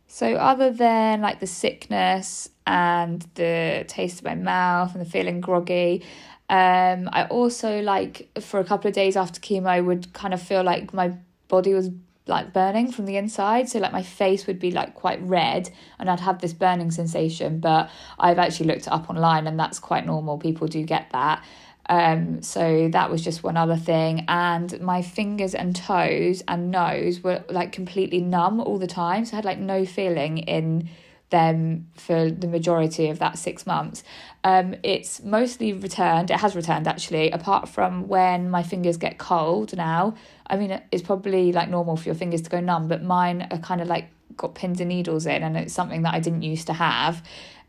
So 0.06 0.34
other 0.34 0.70
than 0.70 1.22
like 1.22 1.40
the 1.40 1.46
sickness 1.46 2.48
and 2.66 3.26
the 3.34 3.84
taste 3.88 4.20
of 4.20 4.26
my 4.26 4.34
mouth 4.34 4.94
and 4.94 5.04
the 5.04 5.10
feeling 5.10 5.40
groggy, 5.40 6.04
um, 6.50 7.08
I 7.12 7.26
also 7.30 7.80
like 7.80 8.28
for 8.40 8.60
a 8.60 8.64
couple 8.64 8.88
of 8.88 8.94
days 8.94 9.16
after 9.16 9.40
chemo 9.40 9.84
would 9.84 10.12
kind 10.12 10.34
of 10.34 10.40
feel 10.40 10.62
like 10.62 10.92
my 10.92 11.16
body 11.48 11.72
was 11.72 11.90
like 12.26 12.52
burning 12.52 12.92
from 12.92 13.06
the 13.06 13.16
inside. 13.16 13.68
So 13.70 13.78
like 13.78 13.92
my 13.92 14.02
face 14.02 14.46
would 14.46 14.58
be 14.58 14.70
like 14.70 14.94
quite 14.94 15.20
red 15.22 15.70
and 15.98 16.10
I'd 16.10 16.20
have 16.20 16.40
this 16.40 16.52
burning 16.52 16.90
sensation 16.90 17.58
but 17.58 17.90
I've 18.18 18.38
actually 18.38 18.66
looked 18.66 18.88
up 18.88 19.08
online 19.08 19.46
and 19.46 19.58
that's 19.58 19.78
quite 19.78 20.04
normal. 20.04 20.36
People 20.38 20.66
do 20.68 20.82
get 20.84 21.10
that 21.12 21.42
um, 21.88 22.42
so 22.42 22.88
that 22.88 23.10
was 23.10 23.22
just 23.22 23.42
one 23.42 23.56
other 23.56 23.76
thing. 23.76 24.24
And 24.28 24.80
my 24.80 25.02
fingers 25.02 25.54
and 25.54 25.74
toes 25.76 26.42
and 26.48 26.70
nose 26.70 27.20
were 27.20 27.44
like 27.48 27.72
completely 27.72 28.20
numb 28.20 28.60
all 28.60 28.78
the 28.78 28.86
time. 28.86 29.24
So 29.24 29.34
I 29.34 29.36
had 29.36 29.44
like 29.44 29.58
no 29.58 29.84
feeling 29.84 30.38
in 30.38 30.88
them 31.30 31.88
for 31.94 32.30
the 32.30 32.46
majority 32.46 33.08
of 33.08 33.18
that 33.18 33.38
six 33.38 33.66
months. 33.66 34.04
Um, 34.44 34.76
it's 34.82 35.22
mostly 35.22 35.72
returned, 35.72 36.30
it 36.30 36.38
has 36.38 36.54
returned 36.54 36.86
actually, 36.86 37.30
apart 37.30 37.68
from 37.68 38.08
when 38.08 38.50
my 38.50 38.62
fingers 38.62 38.96
get 38.96 39.18
cold 39.18 39.76
now. 39.76 40.14
I 40.46 40.56
mean, 40.56 40.80
it's 40.92 41.02
probably 41.02 41.50
like 41.50 41.68
normal 41.68 41.96
for 41.96 42.04
your 42.04 42.14
fingers 42.14 42.42
to 42.42 42.50
go 42.50 42.60
numb, 42.60 42.88
but 42.88 43.02
mine 43.02 43.48
are 43.50 43.58
kind 43.58 43.80
of 43.80 43.88
like 43.88 44.10
got 44.36 44.54
pins 44.54 44.80
and 44.80 44.88
needles 44.88 45.26
in, 45.26 45.42
and 45.42 45.56
it's 45.56 45.74
something 45.74 46.02
that 46.02 46.14
I 46.14 46.20
didn't 46.20 46.42
used 46.42 46.66
to 46.66 46.72
have 46.72 47.22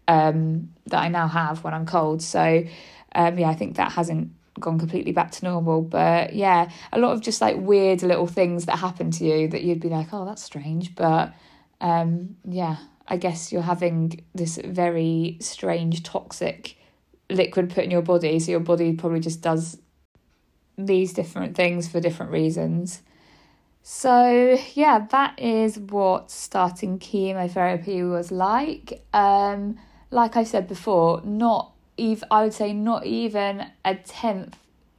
um, 0.08 0.70
that 0.88 1.00
I 1.00 1.08
now 1.08 1.28
have 1.28 1.64
when 1.64 1.74
I'm 1.74 1.86
cold. 1.86 2.22
So, 2.22 2.64
um, 3.16 3.40
yeah, 3.40 3.50
I 3.50 3.56
think 3.56 3.78
that 3.78 3.94
hasn't 3.94 4.32
gone 4.60 4.80
completely 4.80 5.12
back 5.12 5.32
to 5.32 5.46
normal. 5.46 5.82
But 5.82 6.34
yeah, 6.34 6.70
a 6.92 7.00
lot 7.00 7.14
of 7.14 7.22
just 7.22 7.42
like 7.42 7.58
weird 7.58 8.04
little 8.04 8.28
things 8.28 8.66
that 8.66 8.78
happen 8.78 9.12
to 9.12 9.26
you 9.26 9.48
that 9.50 9.64
you'd 9.64 9.80
be 9.80 9.90
like, 9.90 10.14
oh, 10.14 10.26
that's 10.26 10.44
strange. 10.44 10.96
But 10.96 11.34
um, 11.82 12.36
yeah, 12.48 12.78
I 13.08 13.18
guess 13.18 13.52
you're 13.52 13.62
having 13.62 14.24
this 14.34 14.60
very 14.64 15.38
strange, 15.40 16.04
toxic 16.04 16.78
liquid 17.30 17.72
put 17.74 17.84
in 17.86 17.92
your 17.92 18.02
body. 18.02 18.40
So 18.40 18.52
your 18.52 18.60
body 18.60 18.94
probably 18.94 19.20
just 19.20 19.42
does 19.42 19.80
these 20.78 21.14
different 21.14 21.56
things 21.56 21.88
for 21.88 22.00
different 22.00 22.32
reasons. 22.32 23.02
So, 23.88 24.58
yeah, 24.74 25.06
that 25.12 25.40
is 25.40 25.78
what 25.78 26.32
starting 26.32 26.98
chemotherapy 26.98 28.02
was 28.02 28.32
like. 28.32 29.06
Um, 29.14 29.78
like 30.10 30.36
I 30.36 30.44
said 30.44 30.68
before, 30.68 31.22
not 31.24 31.75
even 31.98 32.28
I 32.32 32.44
would 32.44 32.54
say 32.54 32.74
not 32.74 33.06
even 33.06 33.66
a 33.84 33.96
tenth 33.96 34.58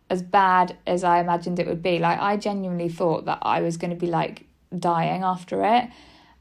as 0.08 0.22
bad 0.22 0.76
as 0.86 1.02
I 1.04 1.20
imagined 1.20 1.58
it 1.58 1.66
would 1.66 1.82
be. 1.82 1.98
Like 1.98 2.20
I 2.20 2.36
genuinely 2.36 2.88
thought 2.88 3.24
that 3.26 3.38
I 3.42 3.60
was 3.60 3.76
going 3.76 3.90
to 3.90 3.96
be 3.96 4.06
like 4.06 4.46
dying 4.76 5.22
after 5.22 5.64
it, 5.64 5.88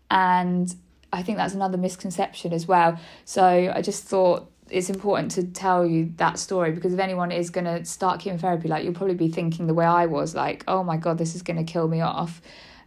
and 0.09 0.73
I 1.11 1.23
think 1.23 1.37
that's 1.37 1.53
another 1.53 1.77
misconception 1.77 2.53
as 2.53 2.67
well. 2.67 2.99
So 3.25 3.43
I 3.73 3.81
just 3.81 4.03
thought 4.03 4.51
it's 4.69 4.89
important 4.89 5.31
to 5.31 5.43
tell 5.43 5.85
you 5.85 6.11
that 6.17 6.39
story 6.39 6.71
because 6.71 6.93
if 6.93 6.99
anyone 6.99 7.31
is 7.31 7.49
going 7.49 7.65
to 7.65 7.85
start 7.85 8.19
chemotherapy, 8.19 8.67
like 8.67 8.83
you'll 8.83 8.93
probably 8.93 9.15
be 9.15 9.29
thinking 9.29 9.67
the 9.67 9.73
way 9.73 9.85
I 9.85 10.07
was, 10.07 10.33
like, 10.33 10.63
oh 10.67 10.83
my 10.83 10.97
god, 10.97 11.17
this 11.17 11.35
is 11.35 11.41
going 11.41 11.63
to 11.63 11.71
kill 11.71 11.87
me 11.87 12.01
off. 12.01 12.41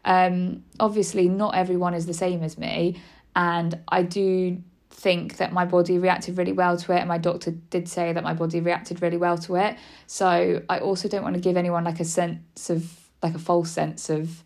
Um, 0.05 0.65
obviously, 0.81 1.29
not 1.29 1.55
everyone 1.55 1.95
is 1.95 2.07
the 2.07 2.15
same 2.15 2.43
as 2.43 2.59
me, 2.59 3.01
and 3.37 3.79
I 3.89 4.03
do 4.03 4.63
think 4.99 5.37
that 5.37 5.53
my 5.53 5.65
body 5.65 5.97
reacted 5.97 6.37
really 6.37 6.53
well 6.53 6.77
to 6.77 6.93
it 6.93 6.99
and 6.99 7.09
my 7.09 7.19
doctor 7.19 7.53
did 7.71 7.89
say 7.89 8.13
that 8.13 8.25
my 8.25 8.35
body 8.35 8.61
reacted 8.61 9.01
really 9.01 9.17
well 9.17 9.39
to 9.39 9.55
it 9.55 9.77
so 10.09 10.61
i 10.69 10.81
also 10.81 11.09
don't 11.09 11.23
want 11.23 11.37
to 11.37 11.41
give 11.41 11.57
anyone 11.57 11.85
like 11.85 12.01
a 12.01 12.05
sense 12.05 12.69
of 12.69 13.09
like 13.23 13.33
a 13.33 13.39
false 13.39 13.71
sense 13.71 14.11
of 14.11 14.43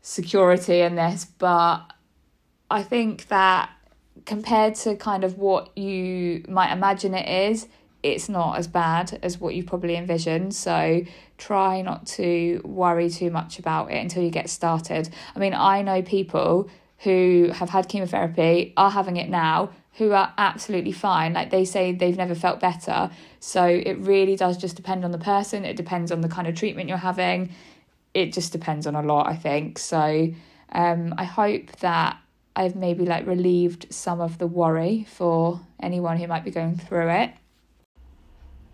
security 0.00 0.80
in 0.80 0.94
this 0.94 1.26
but 1.26 1.82
i 2.70 2.82
think 2.82 3.28
that 3.28 3.68
compared 4.24 4.74
to 4.74 4.96
kind 4.96 5.22
of 5.22 5.36
what 5.36 5.76
you 5.76 6.42
might 6.48 6.72
imagine 6.72 7.12
it 7.12 7.28
is 7.50 7.68
it's 8.02 8.28
not 8.30 8.58
as 8.58 8.66
bad 8.66 9.18
as 9.22 9.40
what 9.40 9.54
you 9.54 9.64
probably 9.64 9.96
envision. 9.96 10.50
so 10.50 11.02
try 11.36 11.82
not 11.82 12.06
to 12.06 12.60
worry 12.64 13.10
too 13.10 13.30
much 13.30 13.58
about 13.58 13.90
it 13.90 13.96
until 13.96 14.22
you 14.22 14.30
get 14.30 14.48
started 14.48 15.10
i 15.36 15.38
mean 15.38 15.52
i 15.52 15.82
know 15.82 16.00
people 16.00 16.70
who 17.04 17.50
have 17.52 17.70
had 17.70 17.88
chemotherapy 17.88 18.72
are 18.76 18.90
having 18.90 19.16
it 19.16 19.28
now 19.28 19.70
who 19.94 20.12
are 20.12 20.32
absolutely 20.36 20.92
fine. 20.92 21.32
Like 21.34 21.50
they 21.50 21.64
say 21.64 21.92
they've 21.92 22.16
never 22.16 22.34
felt 22.34 22.58
better. 22.60 23.10
So 23.38 23.64
it 23.64 23.98
really 24.00 24.36
does 24.36 24.56
just 24.56 24.74
depend 24.74 25.04
on 25.04 25.12
the 25.12 25.18
person. 25.18 25.64
It 25.64 25.76
depends 25.76 26.10
on 26.10 26.20
the 26.20 26.28
kind 26.28 26.48
of 26.48 26.54
treatment 26.56 26.88
you're 26.88 26.98
having. 26.98 27.50
It 28.12 28.32
just 28.32 28.50
depends 28.52 28.86
on 28.86 28.96
a 28.96 29.02
lot, 29.02 29.28
I 29.28 29.36
think. 29.36 29.78
So 29.78 30.32
um, 30.72 31.14
I 31.16 31.24
hope 31.24 31.70
that 31.76 32.18
I've 32.56 32.74
maybe 32.74 33.04
like 33.04 33.26
relieved 33.26 33.92
some 33.92 34.20
of 34.20 34.38
the 34.38 34.46
worry 34.46 35.06
for 35.08 35.60
anyone 35.80 36.16
who 36.16 36.26
might 36.26 36.44
be 36.44 36.50
going 36.50 36.76
through 36.76 37.10
it. 37.10 37.30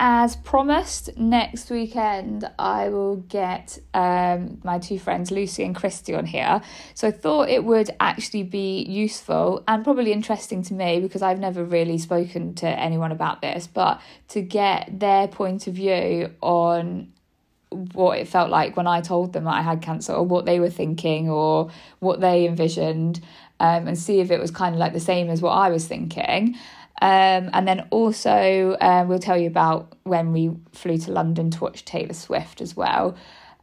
As 0.02 0.34
promised, 0.34 1.14
next 1.18 1.68
weekend 1.68 2.50
I 2.58 2.88
will 2.88 3.16
get 3.16 3.78
um, 3.92 4.58
my 4.64 4.78
two 4.78 4.98
friends 4.98 5.30
Lucy 5.30 5.62
and 5.62 5.76
Christy 5.76 6.14
on 6.14 6.24
here. 6.24 6.62
So 6.94 7.06
I 7.06 7.10
thought 7.10 7.50
it 7.50 7.64
would 7.64 7.90
actually 8.00 8.44
be 8.44 8.82
useful 8.84 9.62
and 9.68 9.84
probably 9.84 10.12
interesting 10.12 10.62
to 10.62 10.74
me 10.74 11.00
because 11.00 11.20
I've 11.20 11.38
never 11.38 11.62
really 11.62 11.98
spoken 11.98 12.54
to 12.56 12.66
anyone 12.66 13.12
about 13.12 13.42
this, 13.42 13.66
but 13.66 14.00
to 14.28 14.40
get 14.40 14.98
their 14.98 15.28
point 15.28 15.66
of 15.66 15.74
view 15.74 16.32
on 16.40 17.12
what 17.92 18.18
it 18.18 18.26
felt 18.26 18.48
like 18.48 18.78
when 18.78 18.86
I 18.86 19.02
told 19.02 19.34
them 19.34 19.46
I 19.46 19.60
had 19.60 19.82
cancer 19.82 20.14
or 20.14 20.24
what 20.24 20.46
they 20.46 20.60
were 20.60 20.70
thinking 20.70 21.28
or 21.28 21.70
what 21.98 22.22
they 22.22 22.46
envisioned 22.46 23.20
um, 23.60 23.86
and 23.86 23.98
see 23.98 24.20
if 24.20 24.30
it 24.30 24.40
was 24.40 24.50
kind 24.50 24.74
of 24.74 24.78
like 24.78 24.94
the 24.94 25.00
same 25.00 25.28
as 25.28 25.42
what 25.42 25.52
I 25.52 25.68
was 25.68 25.86
thinking. 25.86 26.56
Um, 27.02 27.48
and 27.52 27.66
then 27.66 27.86
also, 27.90 28.76
uh, 28.80 29.04
we'll 29.08 29.18
tell 29.18 29.38
you 29.38 29.46
about 29.46 29.96
when 30.02 30.32
we 30.32 30.50
flew 30.72 30.98
to 30.98 31.12
London 31.12 31.50
to 31.50 31.60
watch 31.60 31.84
Taylor 31.84 32.12
Swift 32.12 32.60
as 32.60 32.76
well. 32.76 33.16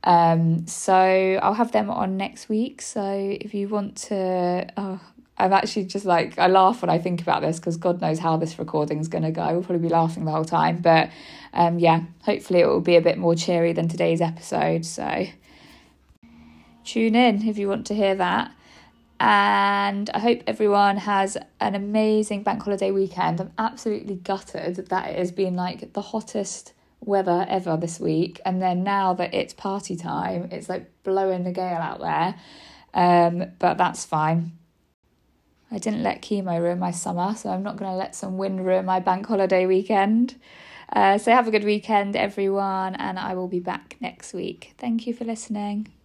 Um, 0.04 0.66
so 0.68 1.40
I'll 1.42 1.54
have 1.54 1.72
them 1.72 1.90
on 1.90 2.18
next 2.18 2.50
week. 2.50 2.82
So 2.82 3.04
if 3.40 3.54
you 3.54 3.68
want 3.68 3.96
to, 4.08 4.68
oh, 4.78 5.00
I'm 5.38 5.54
actually 5.54 5.86
just 5.86 6.06
like, 6.06 6.40
I 6.40 6.48
laugh 6.48 6.82
when 6.82 6.90
I 6.90 6.98
think 6.98 7.22
about 7.22 7.42
this 7.42 7.60
because 7.60 7.78
God 7.78 8.02
knows 8.02 8.18
how 8.18 8.38
this 8.38 8.58
recording 8.58 9.00
is 9.00 9.08
going 9.08 9.24
to 9.24 9.32
go. 9.32 9.46
We'll 9.52 9.64
probably 9.64 9.88
be 9.88 9.94
laughing 9.94 10.26
the 10.26 10.32
whole 10.32 10.46
time. 10.46 10.78
But 10.80 11.12
um, 11.54 11.78
yeah, 11.78 12.02
hopefully 12.22 12.62
it 12.62 12.68
will 12.68 12.82
be 12.82 12.96
a 12.96 13.02
bit 13.02 13.18
more 13.18 13.36
cheery 13.36 13.74
than 13.74 13.88
today's 13.88 14.22
episode. 14.22 14.86
So 14.86 15.28
tune 16.84 17.16
in 17.16 17.48
if 17.48 17.58
you 17.58 17.70
want 17.70 17.86
to 17.88 17.94
hear 17.94 18.16
that. 18.16 18.52
And 19.20 20.10
I 20.12 20.20
hope 20.20 20.44
everyone 20.46 20.98
has 20.98 21.38
an 21.60 21.74
amazing 21.76 22.44
bank 22.44 22.62
holiday 22.64 22.92
weekend. 22.92 23.42
I'm 23.42 23.52
absolutely 23.58 24.16
gutted 24.16 24.76
that 24.90 25.10
it 25.10 25.18
has 25.18 25.32
been 25.32 25.56
like 25.56 25.94
the 25.94 26.02
hottest 26.02 26.74
weather 27.00 27.46
ever 27.50 27.78
this 27.78 28.00
week. 28.00 28.40
And 28.46 28.62
then 28.62 28.84
now 28.84 29.14
that 29.14 29.34
it's 29.34 29.54
party 29.54 29.96
time, 29.96 30.50
it's 30.52 30.70
like 30.70 30.92
blowing 31.04 31.44
the 31.44 31.52
gale 31.52 31.78
out 31.78 32.00
there. 32.00 32.36
Um, 32.94 33.52
but 33.60 33.78
that's 33.78 34.06
fine. 34.06 34.54
I 35.72 35.80
didn't 35.80 36.04
let 36.04 36.22
chemo 36.22 36.62
ruin 36.62 36.80
my 36.80 36.92
summer, 36.92 37.36
so 37.36 37.50
I'm 37.50 37.64
not 37.64 37.76
going 37.78 37.92
to 37.92 37.98
let 37.98 38.16
some 38.16 38.38
wind 38.38 38.66
ruin 38.66 38.86
my 38.86 39.00
bank 39.00 39.26
holiday 39.26 39.66
weekend. 39.66 40.36
Uh, 40.94 41.18
so 41.18 41.32
have 41.32 41.48
a 41.48 41.52
good 41.52 41.66
weekend, 41.66 42.16
everyone, 42.16 42.96
and 42.96 43.20
I 43.20 43.34
will 43.34 43.50
be 43.50 43.60
back 43.60 43.98
next 44.00 44.34
week. 44.34 44.74
Thank 44.78 45.06
you 45.06 45.14
for 45.14 45.26
listening. 45.26 45.97